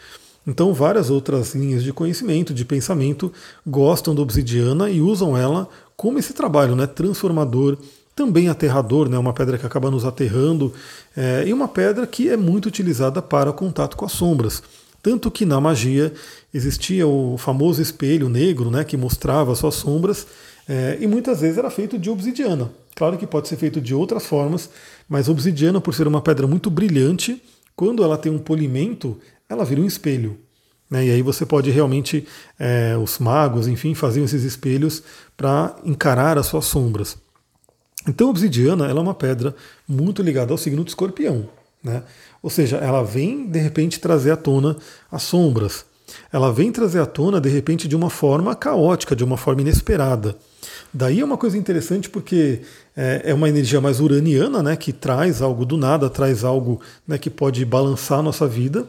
Então, 0.48 0.72
várias 0.72 1.10
outras 1.10 1.54
linhas 1.54 1.84
de 1.84 1.92
conhecimento, 1.92 2.54
de 2.54 2.64
pensamento, 2.64 3.30
gostam 3.66 4.14
da 4.14 4.22
obsidiana 4.22 4.88
e 4.88 4.98
usam 4.98 5.36
ela 5.36 5.68
como 5.94 6.18
esse 6.18 6.32
trabalho 6.32 6.74
né, 6.74 6.86
transformador, 6.86 7.76
também 8.16 8.48
aterrador, 8.48 9.10
né, 9.10 9.18
uma 9.18 9.34
pedra 9.34 9.58
que 9.58 9.66
acaba 9.66 9.90
nos 9.90 10.06
aterrando, 10.06 10.72
é, 11.14 11.44
e 11.46 11.52
uma 11.52 11.68
pedra 11.68 12.06
que 12.06 12.30
é 12.30 12.36
muito 12.36 12.64
utilizada 12.64 13.20
para 13.20 13.52
contato 13.52 13.94
com 13.94 14.06
as 14.06 14.12
sombras. 14.12 14.62
Tanto 15.02 15.30
que 15.30 15.44
na 15.44 15.60
magia 15.60 16.14
existia 16.52 17.06
o 17.06 17.36
famoso 17.36 17.82
espelho 17.82 18.30
negro, 18.30 18.70
né, 18.70 18.84
que 18.84 18.96
mostrava 18.96 19.54
suas 19.54 19.74
sombras, 19.74 20.26
é, 20.66 20.96
e 20.98 21.06
muitas 21.06 21.42
vezes 21.42 21.58
era 21.58 21.68
feito 21.68 21.98
de 21.98 22.08
obsidiana. 22.08 22.70
Claro 22.96 23.18
que 23.18 23.26
pode 23.26 23.48
ser 23.48 23.56
feito 23.56 23.82
de 23.82 23.94
outras 23.94 24.24
formas, 24.24 24.70
mas 25.06 25.28
obsidiana, 25.28 25.78
por 25.78 25.92
ser 25.92 26.08
uma 26.08 26.22
pedra 26.22 26.46
muito 26.46 26.70
brilhante, 26.70 27.42
quando 27.76 28.02
ela 28.02 28.16
tem 28.16 28.32
um 28.32 28.38
polimento, 28.38 29.16
ela 29.48 29.64
vira 29.64 29.80
um 29.80 29.86
espelho. 29.86 30.38
Né, 30.90 31.06
e 31.06 31.10
aí 31.10 31.22
você 31.22 31.44
pode 31.44 31.70
realmente, 31.70 32.26
é, 32.58 32.96
os 32.96 33.18
magos, 33.18 33.68
enfim, 33.68 33.94
faziam 33.94 34.24
esses 34.24 34.42
espelhos 34.42 35.02
para 35.36 35.76
encarar 35.84 36.38
as 36.38 36.46
suas 36.46 36.64
sombras. 36.64 37.16
Então, 38.06 38.28
a 38.28 38.30
obsidiana 38.30 38.86
ela 38.86 39.00
é 39.00 39.02
uma 39.02 39.14
pedra 39.14 39.54
muito 39.86 40.22
ligada 40.22 40.52
ao 40.52 40.58
signo 40.58 40.82
de 40.82 40.90
escorpião. 40.90 41.48
Né? 41.82 42.02
Ou 42.42 42.50
seja, 42.50 42.76
ela 42.78 43.02
vem 43.02 43.46
de 43.46 43.58
repente 43.58 44.00
trazer 44.00 44.30
à 44.30 44.36
tona 44.36 44.76
as 45.10 45.22
sombras. 45.22 45.84
Ela 46.32 46.50
vem 46.50 46.72
trazer 46.72 47.00
à 47.00 47.06
tona 47.06 47.40
de 47.40 47.48
repente 47.48 47.86
de 47.86 47.94
uma 47.94 48.08
forma 48.08 48.54
caótica, 48.54 49.14
de 49.14 49.22
uma 49.22 49.36
forma 49.36 49.60
inesperada. 49.60 50.36
Daí 50.92 51.20
é 51.20 51.24
uma 51.24 51.36
coisa 51.36 51.58
interessante 51.58 52.08
porque 52.08 52.62
é, 52.96 53.22
é 53.26 53.34
uma 53.34 53.48
energia 53.48 53.80
mais 53.80 54.00
uraniana, 54.00 54.62
né, 54.62 54.76
que 54.76 54.92
traz 54.92 55.42
algo 55.42 55.66
do 55.66 55.76
nada, 55.76 56.08
traz 56.08 56.44
algo 56.44 56.80
né, 57.06 57.18
que 57.18 57.28
pode 57.28 57.64
balançar 57.64 58.20
a 58.20 58.22
nossa 58.22 58.46
vida. 58.46 58.86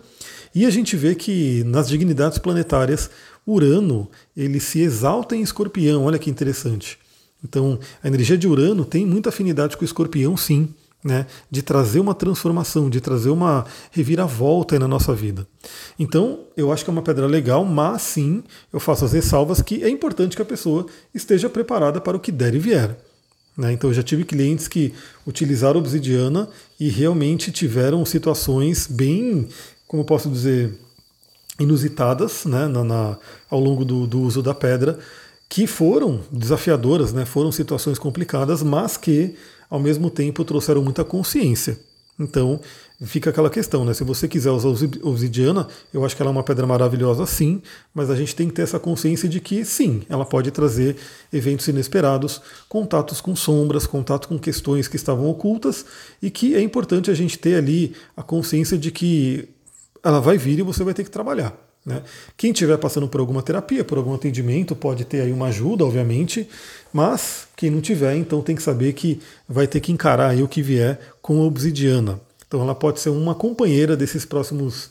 E 0.53 0.65
a 0.65 0.69
gente 0.69 0.95
vê 0.95 1.15
que 1.15 1.63
nas 1.65 1.87
dignidades 1.87 2.37
planetárias, 2.37 3.09
Urano 3.45 4.09
ele 4.35 4.59
se 4.59 4.81
exalta 4.81 5.35
em 5.35 5.41
Escorpião. 5.41 6.05
Olha 6.05 6.19
que 6.19 6.29
interessante. 6.29 6.97
Então, 7.43 7.79
a 8.03 8.07
energia 8.07 8.37
de 8.37 8.47
Urano 8.47 8.83
tem 8.83 9.05
muita 9.05 9.29
afinidade 9.29 9.77
com 9.77 9.83
o 9.83 9.85
Escorpião, 9.85 10.35
sim 10.35 10.73
né, 11.03 11.25
de 11.49 11.61
trazer 11.61 11.99
uma 11.99 12.13
transformação, 12.13 12.89
de 12.89 12.99
trazer 12.99 13.29
uma 13.29 13.65
reviravolta 13.91 14.77
na 14.77 14.87
nossa 14.87 15.13
vida. 15.13 15.47
Então, 15.97 16.41
eu 16.57 16.71
acho 16.71 16.83
que 16.83 16.89
é 16.89 16.93
uma 16.93 17.01
pedra 17.01 17.25
legal, 17.25 17.63
mas 17.63 18.01
sim, 18.01 18.43
eu 18.71 18.79
faço 18.79 19.05
as 19.05 19.13
ressalvas 19.13 19.61
que 19.61 19.83
é 19.83 19.89
importante 19.89 20.35
que 20.35 20.41
a 20.41 20.45
pessoa 20.45 20.85
esteja 21.13 21.49
preparada 21.49 22.01
para 22.01 22.17
o 22.17 22.19
que 22.19 22.31
der 22.31 22.53
e 22.53 22.59
vier. 22.59 22.97
Né? 23.57 23.71
Então, 23.71 23.89
eu 23.89 23.93
já 23.93 24.03
tive 24.03 24.25
clientes 24.25 24.67
que 24.67 24.93
utilizaram 25.25 25.79
obsidiana 25.79 26.49
e 26.79 26.89
realmente 26.89 27.51
tiveram 27.51 28.05
situações 28.05 28.85
bem, 28.87 29.47
como 29.89 30.05
posso 30.05 30.29
dizer, 30.29 30.71
inusitadas 31.59 32.45
né, 32.45 32.67
na, 32.67 32.83
na 32.83 33.17
ao 33.49 33.59
longo 33.59 33.83
do, 33.83 34.05
do 34.05 34.21
uso 34.21 34.43
da 34.43 34.53
pedra, 34.53 34.99
que 35.49 35.65
foram 35.65 36.21
desafiadoras, 36.31 37.11
né, 37.11 37.25
foram 37.25 37.51
situações 37.51 37.97
complicadas, 37.97 38.61
mas 38.61 38.97
que 38.97 39.35
ao 39.67 39.79
mesmo 39.79 40.11
tempo 40.11 40.45
trouxeram 40.45 40.83
muita 40.83 41.03
consciência. 41.03 41.79
Então 42.19 42.59
fica 43.01 43.31
aquela 43.31 43.49
questão, 43.49 43.83
né? 43.83 43.93
Se 43.93 44.03
você 44.03 44.27
quiser 44.27 44.51
usar 44.51 44.67
obsidiana, 45.01 45.67
eu 45.91 46.05
acho 46.05 46.15
que 46.15 46.21
ela 46.21 46.29
é 46.29 46.33
uma 46.33 46.43
pedra 46.43 46.67
maravilhosa, 46.67 47.25
sim, 47.25 47.61
mas 47.93 48.11
a 48.11 48.15
gente 48.15 48.35
tem 48.35 48.47
que 48.47 48.53
ter 48.53 48.63
essa 48.63 48.77
consciência 48.77 49.27
de 49.27 49.39
que 49.39 49.63
sim, 49.63 50.03
ela 50.07 50.25
pode 50.25 50.51
trazer 50.51 50.97
eventos 51.33 51.67
inesperados, 51.67 52.41
contatos 52.67 53.21
com 53.21 53.35
sombras, 53.35 53.87
contato 53.87 54.27
com 54.27 54.37
questões 54.37 54.87
que 54.87 54.97
estavam 54.97 55.29
ocultas 55.29 55.85
e 56.21 56.29
que 56.29 56.55
é 56.55 56.61
importante 56.61 57.09
a 57.09 57.13
gente 57.15 57.39
ter 57.39 57.55
ali 57.55 57.95
a 58.15 58.21
consciência 58.21 58.77
de 58.77 58.91
que 58.91 59.49
ela 60.03 60.19
vai 60.19 60.37
vir 60.37 60.59
e 60.59 60.61
você 60.61 60.83
vai 60.83 60.93
ter 60.93 61.03
que 61.03 61.11
trabalhar. 61.11 61.55
Né? 61.85 62.03
Quem 62.35 62.51
estiver 62.51 62.77
passando 62.77 63.07
por 63.07 63.19
alguma 63.19 63.41
terapia, 63.41 63.83
por 63.83 63.97
algum 63.97 64.13
atendimento, 64.13 64.75
pode 64.75 65.05
ter 65.05 65.21
aí 65.21 65.31
uma 65.31 65.47
ajuda, 65.47 65.85
obviamente, 65.85 66.47
mas 66.91 67.47
quem 67.55 67.71
não 67.71 67.81
tiver, 67.81 68.15
então 68.15 68.41
tem 68.41 68.55
que 68.55 68.61
saber 68.61 68.93
que 68.93 69.19
vai 69.47 69.65
ter 69.65 69.79
que 69.79 69.91
encarar 69.91 70.29
aí 70.29 70.43
o 70.43 70.47
que 70.47 70.61
vier 70.61 70.99
com 71.21 71.41
a 71.41 71.45
obsidiana. 71.45 72.19
Então 72.47 72.61
ela 72.61 72.75
pode 72.75 72.99
ser 72.99 73.09
uma 73.09 73.35
companheira 73.35 73.95
desses 73.95 74.25
próximos 74.25 74.89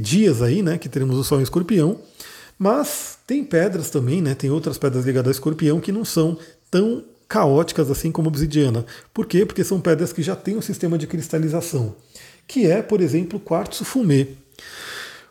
dias 0.00 0.42
aí, 0.42 0.62
né, 0.62 0.78
que 0.78 0.88
teremos 0.88 1.16
o 1.16 1.24
Sol 1.24 1.40
em 1.40 1.42
Escorpião. 1.42 1.98
Mas 2.58 3.18
tem 3.26 3.44
pedras 3.44 3.90
também, 3.90 4.22
né, 4.22 4.34
tem 4.34 4.50
outras 4.50 4.78
pedras 4.78 5.04
ligadas 5.04 5.28
ao 5.28 5.32
Escorpião 5.32 5.78
que 5.78 5.92
não 5.92 6.04
são 6.04 6.38
tão 6.70 7.04
caóticas 7.28 7.90
assim 7.90 8.10
como 8.10 8.28
a 8.28 8.30
obsidiana. 8.30 8.86
Por 9.12 9.26
quê? 9.26 9.44
Porque 9.44 9.62
são 9.62 9.80
pedras 9.80 10.12
que 10.12 10.22
já 10.22 10.34
têm 10.34 10.56
um 10.56 10.62
sistema 10.62 10.96
de 10.96 11.06
cristalização, 11.06 11.94
que 12.46 12.66
é, 12.66 12.82
por 12.82 13.00
exemplo, 13.00 13.38
o 13.38 13.40
quartzo 13.40 13.84
fumê. 13.84 14.28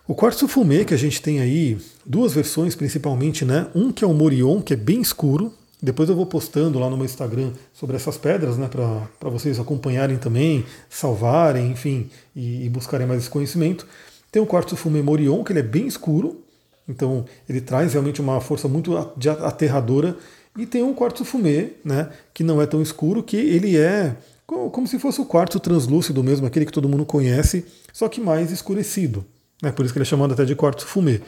O 0.07 0.13
quartzo 0.13 0.47
fumê 0.47 0.85
que 0.85 0.93
a 0.93 0.97
gente 0.97 1.21
tem 1.21 1.39
aí, 1.39 1.77
duas 2.05 2.33
versões 2.33 2.75
principalmente, 2.75 3.43
né? 3.43 3.67
Um 3.73 3.91
que 3.91 4.03
é 4.03 4.07
o 4.07 4.13
Morion, 4.13 4.61
que 4.61 4.73
é 4.73 4.77
bem 4.77 5.01
escuro. 5.01 5.51
Depois 5.81 6.09
eu 6.09 6.15
vou 6.15 6.25
postando 6.25 6.79
lá 6.79 6.89
no 6.89 6.95
meu 6.95 7.05
Instagram 7.05 7.51
sobre 7.73 7.95
essas 7.95 8.17
pedras, 8.17 8.57
né? 8.57 8.67
Para 8.67 9.29
vocês 9.29 9.59
acompanharem 9.59 10.17
também, 10.17 10.65
salvarem, 10.89 11.71
enfim, 11.71 12.09
e, 12.35 12.65
e, 12.65 12.69
buscarem 12.69 13.07
mais 13.07 13.21
esse 13.21 13.29
conhecimento. 13.29 13.87
Tem 14.31 14.41
o 14.41 14.45
quartzo 14.45 14.75
fumê 14.75 15.01
Morion, 15.01 15.43
que 15.43 15.51
ele 15.51 15.59
é 15.59 15.63
bem 15.63 15.87
escuro. 15.87 16.41
Então 16.87 17.25
ele 17.49 17.61
traz 17.61 17.93
realmente 17.93 18.21
uma 18.21 18.39
força 18.39 18.67
muito 18.67 18.95
aterradora. 19.43 20.15
E 20.57 20.65
tem 20.65 20.83
um 20.83 20.93
quartzo 20.93 21.25
fumê, 21.25 21.71
né? 21.83 22.09
Que 22.33 22.43
não 22.43 22.61
é 22.61 22.65
tão 22.65 22.81
escuro, 22.81 23.23
que 23.23 23.37
ele 23.37 23.75
é 23.75 24.15
como 24.45 24.87
se 24.87 24.99
fosse 24.99 25.19
o 25.19 25.25
quartzo 25.25 25.59
translúcido 25.59 26.23
mesmo, 26.23 26.45
aquele 26.45 26.65
que 26.65 26.71
todo 26.71 26.87
mundo 26.87 27.05
conhece, 27.05 27.65
só 27.91 28.07
que 28.07 28.21
mais 28.21 28.51
escurecido. 28.51 29.25
Né? 29.61 29.71
Por 29.71 29.85
isso 29.85 29.93
que 29.93 29.97
ele 29.97 30.03
é 30.03 30.05
chamado 30.07 30.33
até 30.33 30.45
de 30.45 30.55
quartzo 30.55 30.85
fumê. 30.85 31.21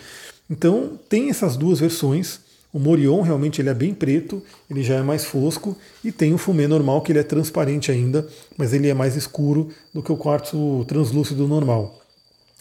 Então 0.50 1.00
tem 1.10 1.30
essas 1.30 1.58
duas 1.58 1.80
versões. 1.80 2.40
O 2.72 2.80
Morion 2.80 3.22
realmente 3.22 3.62
ele 3.62 3.70
é 3.70 3.74
bem 3.74 3.94
preto, 3.94 4.44
ele 4.70 4.84
já 4.84 4.96
é 4.96 5.02
mais 5.02 5.26
fosco, 5.26 5.76
e 6.04 6.12
tem 6.12 6.34
o 6.34 6.38
fumê 6.38 6.68
normal 6.68 7.02
que 7.02 7.12
ele 7.12 7.20
é 7.20 7.24
transparente 7.24 7.92
ainda, 7.92 8.28
mas 8.58 8.74
ele 8.74 8.88
é 8.88 8.94
mais 8.94 9.16
escuro 9.16 9.70
do 9.94 10.04
que 10.04 10.12
o 10.12 10.18
quartzo 10.18 10.86
translúcido 10.86 11.48
normal. 11.48 12.00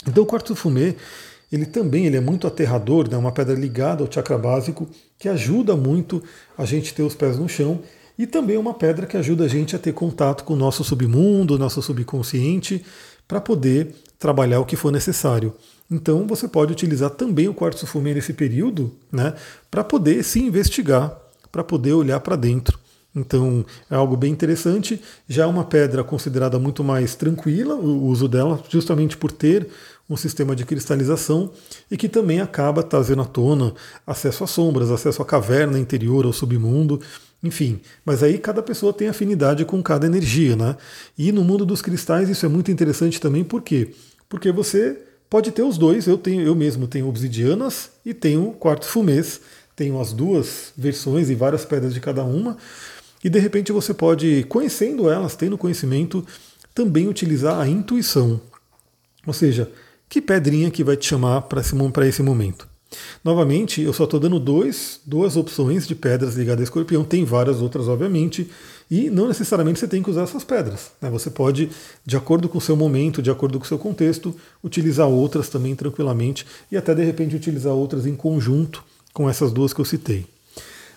Então 0.07 0.23
o 0.23 0.27
quartzo 0.27 0.55
fumê 0.55 0.95
ele 1.51 1.64
também 1.64 2.07
ele 2.07 2.16
é 2.16 2.21
muito 2.21 2.47
aterrador, 2.47 3.07
é 3.07 3.11
né? 3.11 3.16
uma 3.16 3.31
pedra 3.31 3.55
ligada 3.55 4.03
ao 4.03 4.11
chakra 4.11 4.37
básico, 4.37 4.88
que 5.19 5.29
ajuda 5.29 5.77
muito 5.77 6.23
a 6.59 6.64
gente 6.64 6.92
ter 6.92 7.03
os 7.03 7.14
pés 7.14 7.38
no 7.38 7.49
chão, 7.49 7.81
e 8.18 8.26
também 8.26 8.57
é 8.57 8.59
uma 8.59 8.74
pedra 8.74 9.07
que 9.07 9.16
ajuda 9.16 9.44
a 9.44 9.48
gente 9.48 9.76
a 9.76 9.79
ter 9.79 9.92
contato 9.92 10.44
com 10.44 10.55
o 10.55 10.57
nosso 10.57 10.83
submundo, 10.83 11.59
nosso 11.59 11.83
subconsciente, 11.83 12.85
para 13.26 13.40
poder 13.40 13.94
trabalhar 14.18 14.61
o 14.61 14.64
que 14.64 14.76
for 14.76 14.90
necessário. 14.90 15.52
Então 15.90 16.26
você 16.26 16.48
pode 16.48 16.72
utilizar 16.72 17.11
também 17.11 17.48
o 17.48 17.55
quartzo 17.55 17.87
fumê 17.87 18.14
nesse 18.14 18.33
período, 18.33 18.92
né, 19.12 19.35
para 19.70 19.85
poder 19.85 20.22
se 20.22 20.40
investigar, 20.40 21.16
para 21.52 21.62
poder 21.62 21.92
olhar 21.92 22.20
para 22.20 22.37
dentro. 22.37 22.79
Então 23.14 23.64
é 23.90 23.94
algo 23.94 24.16
bem 24.16 24.31
interessante. 24.31 25.00
Já 25.26 25.44
é 25.44 25.46
uma 25.46 25.64
pedra 25.64 26.05
considerada 26.05 26.59
muito 26.59 26.85
mais 26.85 27.14
tranquila 27.14 27.74
o 27.74 28.05
uso 28.05 28.29
dela, 28.29 28.62
justamente 28.68 29.16
por 29.16 29.33
ter 29.33 29.68
um 30.09 30.16
sistema 30.16 30.55
de 30.55 30.64
cristalização 30.64 31.50
e 31.90 31.96
que 31.96 32.09
também 32.09 32.40
acaba 32.40 32.83
trazendo 32.83 33.22
à 33.22 33.24
tona 33.24 33.74
acesso 34.07 34.44
às 34.44 34.50
sombras, 34.50 34.90
acesso 34.90 35.22
à 35.22 35.24
caverna 35.24 35.79
interior, 35.79 36.26
ao 36.26 36.33
submundo, 36.33 37.00
enfim. 37.46 37.80
Mas 38.04 38.22
aí 38.22 38.38
cada 38.38 38.62
pessoa 38.62 38.92
tem 38.92 39.09
afinidade 39.09 39.64
com 39.64 39.82
cada 39.82 40.06
energia, 40.06 40.56
né? 40.56 40.76
E 41.16 41.32
no 41.32 41.44
mundo 41.44 41.64
dos 41.64 41.80
cristais 41.80 42.28
isso 42.28 42.44
é 42.44 42.48
muito 42.48 42.70
interessante 42.70 43.20
também, 43.20 43.44
por 43.44 43.62
quê? 43.62 43.90
Porque 44.28 44.52
você 44.52 44.98
pode 45.30 45.50
ter 45.50 45.62
os 45.62 45.78
dois. 45.78 46.06
Eu 46.06 46.18
tenho, 46.18 46.42
eu 46.42 46.54
mesmo 46.54 46.87
tenho 46.87 47.09
obsidianas 47.09 47.90
e 48.04 48.12
tenho 48.12 48.52
quartzo 48.52 48.88
fumês. 48.88 49.40
Tenho 49.74 50.00
as 50.00 50.12
duas 50.12 50.72
versões 50.76 51.28
e 51.28 51.35
várias 51.35 51.64
pedras 51.64 51.92
de 51.92 52.00
cada 52.00 52.24
uma. 52.24 52.56
E 53.22 53.28
de 53.28 53.38
repente 53.38 53.72
você 53.72 53.92
pode, 53.92 54.44
conhecendo 54.48 55.11
elas, 55.11 55.37
tendo 55.37 55.59
conhecimento, 55.59 56.24
também 56.74 57.09
utilizar 57.09 57.61
a 57.61 57.68
intuição. 57.68 58.40
Ou 59.26 59.32
seja, 59.32 59.70
que 60.09 60.22
pedrinha 60.22 60.70
que 60.70 60.85
vai 60.85 60.96
te 60.96 61.06
chamar 61.06 61.42
para 61.42 61.61
esse, 61.61 61.74
esse 62.06 62.22
momento. 62.22 62.68
Novamente, 63.24 63.80
eu 63.82 63.92
só 63.92 64.04
estou 64.04 64.20
dando 64.20 64.38
dois, 64.38 65.00
duas 65.04 65.37
opções 65.37 65.87
de 65.87 65.94
pedras 65.94 66.35
ligadas 66.35 66.61
a 66.61 66.64
escorpião, 66.64 67.04
tem 67.04 67.24
várias 67.24 67.61
outras, 67.61 67.88
obviamente, 67.88 68.50
e 68.90 69.11
não 69.11 69.26
necessariamente 69.26 69.80
você 69.80 69.88
tem 69.88 70.02
que 70.02 70.11
usar 70.11 70.22
essas 70.22 70.44
pedras. 70.44 70.92
Né? 71.00 71.11
Você 71.11 71.30
pode, 71.30 71.70
de 72.04 72.16
acordo 72.16 72.48
com 72.48 72.59
o 72.59 72.61
seu 72.61 72.76
momento, 72.76 73.20
de 73.20 73.30
acordo 73.30 73.59
com 73.59 73.64
o 73.64 73.68
seu 73.68 73.78
contexto, 73.78 74.35
utilizar 74.62 75.09
outras 75.09 75.48
também 75.48 75.74
tranquilamente 75.74 76.46
e 76.70 76.76
até 76.76 76.94
de 76.94 77.04
repente 77.04 77.37
utilizar 77.37 77.72
outras 77.72 78.06
em 78.06 78.14
conjunto 78.14 78.85
com 79.12 79.28
essas 79.28 79.50
duas 79.52 79.72
que 79.72 79.80
eu 79.80 79.85
citei. 79.85 80.36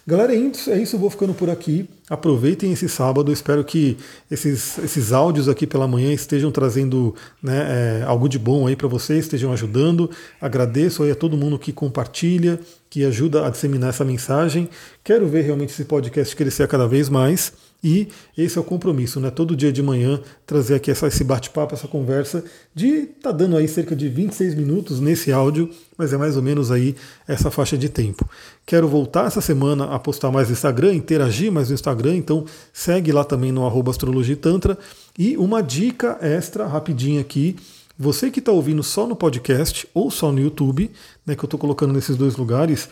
Galera, 0.09 0.33
é 0.33 0.37
isso, 0.37 0.71
é 0.71 0.81
isso, 0.81 0.97
vou 0.97 1.11
ficando 1.11 1.35
por 1.35 1.51
aqui. 1.51 1.87
Aproveitem 2.09 2.71
esse 2.71 2.89
sábado, 2.89 3.31
espero 3.31 3.63
que 3.63 3.95
esses, 4.31 4.79
esses 4.79 5.13
áudios 5.13 5.47
aqui 5.47 5.67
pela 5.67 5.87
manhã 5.87 6.11
estejam 6.11 6.51
trazendo 6.51 7.13
né, 7.43 7.99
é, 8.01 8.03
algo 8.03 8.27
de 8.27 8.39
bom 8.39 8.65
aí 8.65 8.75
para 8.75 8.87
vocês, 8.87 9.25
estejam 9.25 9.53
ajudando. 9.53 10.09
Agradeço 10.41 11.03
aí 11.03 11.11
a 11.11 11.15
todo 11.15 11.37
mundo 11.37 11.59
que 11.59 11.71
compartilha, 11.71 12.59
que 12.89 13.05
ajuda 13.05 13.45
a 13.45 13.51
disseminar 13.51 13.91
essa 13.91 14.03
mensagem. 14.03 14.67
Quero 15.03 15.27
ver 15.27 15.43
realmente 15.43 15.73
esse 15.73 15.85
podcast 15.85 16.35
crescer 16.35 16.67
cada 16.67 16.87
vez 16.87 17.07
mais. 17.07 17.53
E 17.81 18.09
esse 18.37 18.57
é 18.57 18.61
o 18.61 18.63
compromisso, 18.63 19.21
né? 19.21 19.31
Todo 19.31 19.55
dia 19.55 19.71
de 19.71 19.81
manhã 19.81 20.19
trazer 20.45 20.75
aqui 20.75 20.91
essa, 20.91 21.07
esse 21.07 21.23
bate-papo, 21.23 21.73
essa 21.73 21.87
conversa 21.87 22.43
de 22.75 23.03
tá 23.21 23.31
dando 23.31 23.55
aí 23.55 23.69
cerca 23.69 23.95
de 23.95 24.09
26 24.09 24.53
minutos 24.55 24.99
nesse 24.99 25.31
áudio, 25.31 25.69
mas 25.97 26.11
é 26.11 26.17
mais 26.17 26.35
ou 26.35 26.43
menos 26.43 26.71
aí 26.71 26.93
essa 27.25 27.49
faixa 27.49 27.77
de 27.77 27.87
tempo. 27.87 28.29
Quero 28.65 28.87
voltar 28.87 29.27
essa 29.27 29.39
semana 29.39 29.85
a 29.85 29.99
postar 29.99 30.29
mais 30.29 30.49
no 30.49 30.53
Instagram, 30.53 30.93
interagir 30.93 31.51
mais 31.51 31.69
no 31.69 31.75
Instagram, 31.75 32.17
então 32.17 32.43
segue 32.73 33.13
lá 33.13 33.23
também 33.23 33.51
no 33.51 33.65
arroba 33.65 33.91
Astrologia 33.91 34.35
Tantra. 34.35 34.77
E 35.17 35.37
uma 35.37 35.61
dica 35.61 36.17
extra 36.21 36.67
rapidinha 36.67 37.21
aqui. 37.21 37.55
Você 37.97 38.31
que 38.31 38.39
está 38.39 38.51
ouvindo 38.51 38.81
só 38.81 39.05
no 39.05 39.15
podcast 39.15 39.87
ou 39.93 40.09
só 40.09 40.31
no 40.31 40.39
YouTube, 40.39 40.89
né, 41.25 41.35
que 41.35 41.43
eu 41.43 41.47
estou 41.47 41.59
colocando 41.59 41.93
nesses 41.93 42.15
dois 42.15 42.37
lugares, 42.37 42.87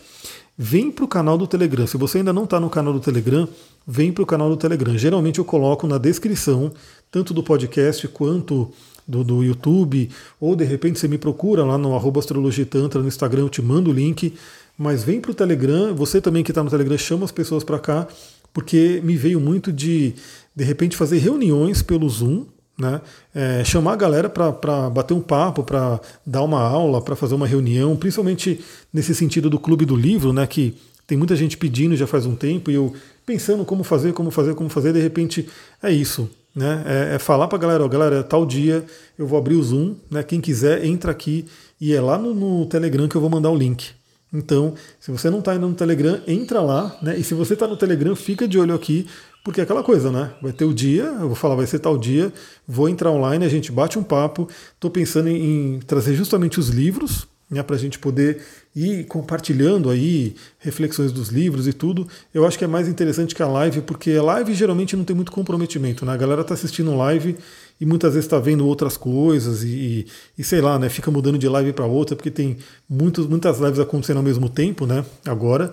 vem 0.58 0.90
para 0.90 1.04
o 1.04 1.08
canal 1.08 1.38
do 1.38 1.46
Telegram. 1.46 1.86
Se 1.86 1.96
você 1.96 2.18
ainda 2.18 2.32
não 2.32 2.42
está 2.42 2.58
no 2.58 2.68
canal 2.68 2.92
do 2.92 2.98
Telegram, 2.98 3.48
vem 3.86 4.10
para 4.10 4.24
o 4.24 4.26
canal 4.26 4.50
do 4.50 4.56
Telegram. 4.56 4.98
Geralmente 4.98 5.38
eu 5.38 5.44
coloco 5.44 5.86
na 5.86 5.98
descrição, 5.98 6.72
tanto 7.12 7.32
do 7.32 7.44
podcast 7.44 8.08
quanto 8.08 8.68
do, 9.06 9.22
do 9.22 9.44
YouTube, 9.44 10.10
ou 10.40 10.56
de 10.56 10.64
repente 10.64 10.98
você 10.98 11.06
me 11.06 11.16
procura 11.16 11.64
lá 11.64 11.78
no 11.78 11.94
arroba 11.94 12.18
Astrologia 12.18 12.66
Tantra 12.66 13.00
no 13.00 13.06
Instagram, 13.06 13.42
eu 13.42 13.48
te 13.48 13.62
mando 13.62 13.90
o 13.90 13.92
link. 13.94 14.34
Mas 14.76 15.04
vem 15.04 15.20
para 15.20 15.30
o 15.30 15.34
Telegram, 15.34 15.94
você 15.94 16.20
também 16.20 16.42
que 16.42 16.50
está 16.50 16.62
no 16.62 16.70
Telegram, 16.70 16.98
chama 16.98 17.24
as 17.24 17.32
pessoas 17.32 17.62
para 17.62 17.78
cá, 17.78 18.06
porque 18.52 19.00
me 19.04 19.16
veio 19.16 19.40
muito 19.40 19.72
de, 19.72 20.14
de 20.54 20.64
repente, 20.64 20.96
fazer 20.96 21.18
reuniões 21.18 21.82
pelo 21.82 22.08
Zoom, 22.08 22.46
né? 22.78 23.00
É, 23.34 23.64
chamar 23.64 23.94
a 23.94 23.96
galera 23.96 24.28
para 24.28 24.88
bater 24.88 25.12
um 25.12 25.20
papo, 25.20 25.64
para 25.64 26.00
dar 26.24 26.42
uma 26.42 26.60
aula, 26.60 27.02
para 27.02 27.16
fazer 27.16 27.34
uma 27.34 27.46
reunião, 27.46 27.96
principalmente 27.96 28.60
nesse 28.92 29.14
sentido 29.14 29.50
do 29.50 29.58
clube 29.58 29.84
do 29.84 29.96
livro, 29.96 30.32
né? 30.32 30.46
Que 30.46 30.76
tem 31.06 31.18
muita 31.18 31.34
gente 31.34 31.56
pedindo 31.56 31.96
já 31.96 32.06
faz 32.06 32.24
um 32.24 32.36
tempo 32.36 32.70
e 32.70 32.74
eu 32.74 32.94
pensando 33.26 33.64
como 33.64 33.82
fazer, 33.82 34.12
como 34.12 34.30
fazer, 34.30 34.54
como 34.54 34.68
fazer, 34.68 34.92
de 34.92 35.00
repente 35.00 35.48
é 35.82 35.90
isso. 35.90 36.30
Né? 36.54 36.82
É, 36.86 37.14
é 37.16 37.18
falar 37.18 37.46
para 37.46 37.56
a 37.56 37.60
galera, 37.60 37.84
ó, 37.84 37.88
galera, 37.88 38.22
tal 38.22 38.44
dia 38.46 38.84
eu 39.18 39.26
vou 39.26 39.38
abrir 39.38 39.54
o 39.54 39.62
Zoom, 39.62 39.96
né? 40.10 40.22
Quem 40.22 40.40
quiser 40.40 40.84
entra 40.84 41.10
aqui 41.10 41.46
e 41.80 41.94
é 41.94 42.00
lá 42.00 42.16
no, 42.16 42.34
no 42.34 42.66
Telegram 42.66 43.08
que 43.08 43.16
eu 43.16 43.20
vou 43.20 43.30
mandar 43.30 43.50
o 43.50 43.56
link. 43.56 43.97
Então, 44.32 44.74
se 45.00 45.10
você 45.10 45.30
não 45.30 45.38
está 45.38 45.52
ainda 45.52 45.66
no 45.66 45.74
Telegram, 45.74 46.20
entra 46.26 46.60
lá, 46.60 46.96
né? 47.02 47.18
E 47.18 47.24
se 47.24 47.34
você 47.34 47.54
está 47.54 47.66
no 47.66 47.76
Telegram, 47.76 48.14
fica 48.14 48.46
de 48.46 48.58
olho 48.58 48.74
aqui, 48.74 49.06
porque 49.42 49.60
é 49.60 49.64
aquela 49.64 49.82
coisa, 49.82 50.10
né? 50.10 50.32
Vai 50.42 50.52
ter 50.52 50.66
o 50.66 50.74
dia, 50.74 51.04
eu 51.04 51.26
vou 51.28 51.34
falar, 51.34 51.54
vai 51.54 51.66
ser 51.66 51.78
tal 51.78 51.96
dia, 51.96 52.32
vou 52.66 52.88
entrar 52.88 53.10
online, 53.10 53.44
a 53.44 53.48
gente 53.48 53.72
bate 53.72 53.98
um 53.98 54.02
papo. 54.02 54.46
Estou 54.74 54.90
pensando 54.90 55.28
em, 55.28 55.80
trazer 55.86 56.14
justamente 56.14 56.60
os 56.60 56.68
livros, 56.68 57.26
né, 57.50 57.62
para 57.62 57.74
a 57.74 57.78
gente 57.78 57.98
poder 57.98 58.42
ir 58.76 59.06
compartilhando 59.06 59.88
aí 59.88 60.36
reflexões 60.58 61.12
dos 61.12 61.30
livros 61.30 61.66
e 61.66 61.72
tudo. 61.72 62.06
Eu 62.34 62.46
acho 62.46 62.58
que 62.58 62.64
é 62.64 62.66
mais 62.66 62.86
interessante 62.88 63.34
que 63.34 63.42
a 63.42 63.48
live, 63.48 63.80
porque 63.80 64.12
a 64.12 64.22
live 64.22 64.52
geralmente 64.52 64.94
não 64.94 65.04
tem 65.04 65.16
muito 65.16 65.32
comprometimento, 65.32 66.04
né? 66.04 66.12
A 66.12 66.16
galera 66.18 66.42
está 66.42 66.52
assistindo 66.52 66.94
live 66.94 67.36
e 67.80 67.86
muitas 67.86 68.14
vezes 68.14 68.26
está 68.26 68.38
vendo 68.38 68.66
outras 68.66 68.96
coisas 68.96 69.62
e, 69.62 70.06
e, 70.36 70.44
sei 70.44 70.60
lá, 70.60 70.78
né, 70.78 70.88
fica 70.88 71.10
mudando 71.10 71.38
de 71.38 71.48
live 71.48 71.72
para 71.72 71.86
outra, 71.86 72.16
porque 72.16 72.30
tem 72.30 72.56
muitos, 72.88 73.26
muitas 73.26 73.58
lives 73.60 73.78
acontecendo 73.78 74.18
ao 74.18 74.22
mesmo 74.22 74.48
tempo, 74.48 74.86
né, 74.86 75.04
agora. 75.24 75.70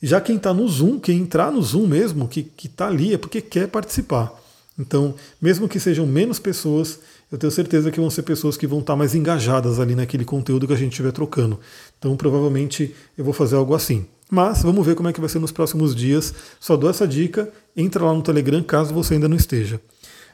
Já 0.00 0.20
quem 0.20 0.36
está 0.36 0.54
no 0.54 0.68
Zoom, 0.68 1.00
quem 1.00 1.18
entrar 1.18 1.50
no 1.50 1.60
Zoom 1.60 1.86
mesmo, 1.86 2.28
que 2.28 2.48
está 2.64 2.86
ali, 2.86 3.14
é 3.14 3.18
porque 3.18 3.40
quer 3.40 3.66
participar. 3.66 4.32
Então, 4.78 5.14
mesmo 5.42 5.68
que 5.68 5.80
sejam 5.80 6.06
menos 6.06 6.38
pessoas, 6.38 7.00
eu 7.32 7.36
tenho 7.36 7.50
certeza 7.50 7.90
que 7.90 7.98
vão 7.98 8.08
ser 8.08 8.22
pessoas 8.22 8.56
que 8.56 8.66
vão 8.66 8.78
estar 8.78 8.92
tá 8.92 8.96
mais 8.96 9.14
engajadas 9.14 9.80
ali 9.80 9.96
naquele 9.96 10.24
conteúdo 10.24 10.68
que 10.68 10.72
a 10.72 10.76
gente 10.76 10.92
estiver 10.92 11.10
trocando. 11.10 11.58
Então, 11.98 12.16
provavelmente, 12.16 12.94
eu 13.16 13.24
vou 13.24 13.34
fazer 13.34 13.56
algo 13.56 13.74
assim. 13.74 14.06
Mas 14.30 14.62
vamos 14.62 14.86
ver 14.86 14.94
como 14.94 15.08
é 15.08 15.12
que 15.12 15.20
vai 15.20 15.28
ser 15.28 15.40
nos 15.40 15.50
próximos 15.50 15.96
dias. 15.96 16.32
Só 16.60 16.76
dou 16.76 16.88
essa 16.88 17.08
dica, 17.08 17.50
entra 17.76 18.04
lá 18.04 18.14
no 18.14 18.22
Telegram 18.22 18.62
caso 18.62 18.94
você 18.94 19.14
ainda 19.14 19.28
não 19.28 19.36
esteja. 19.36 19.80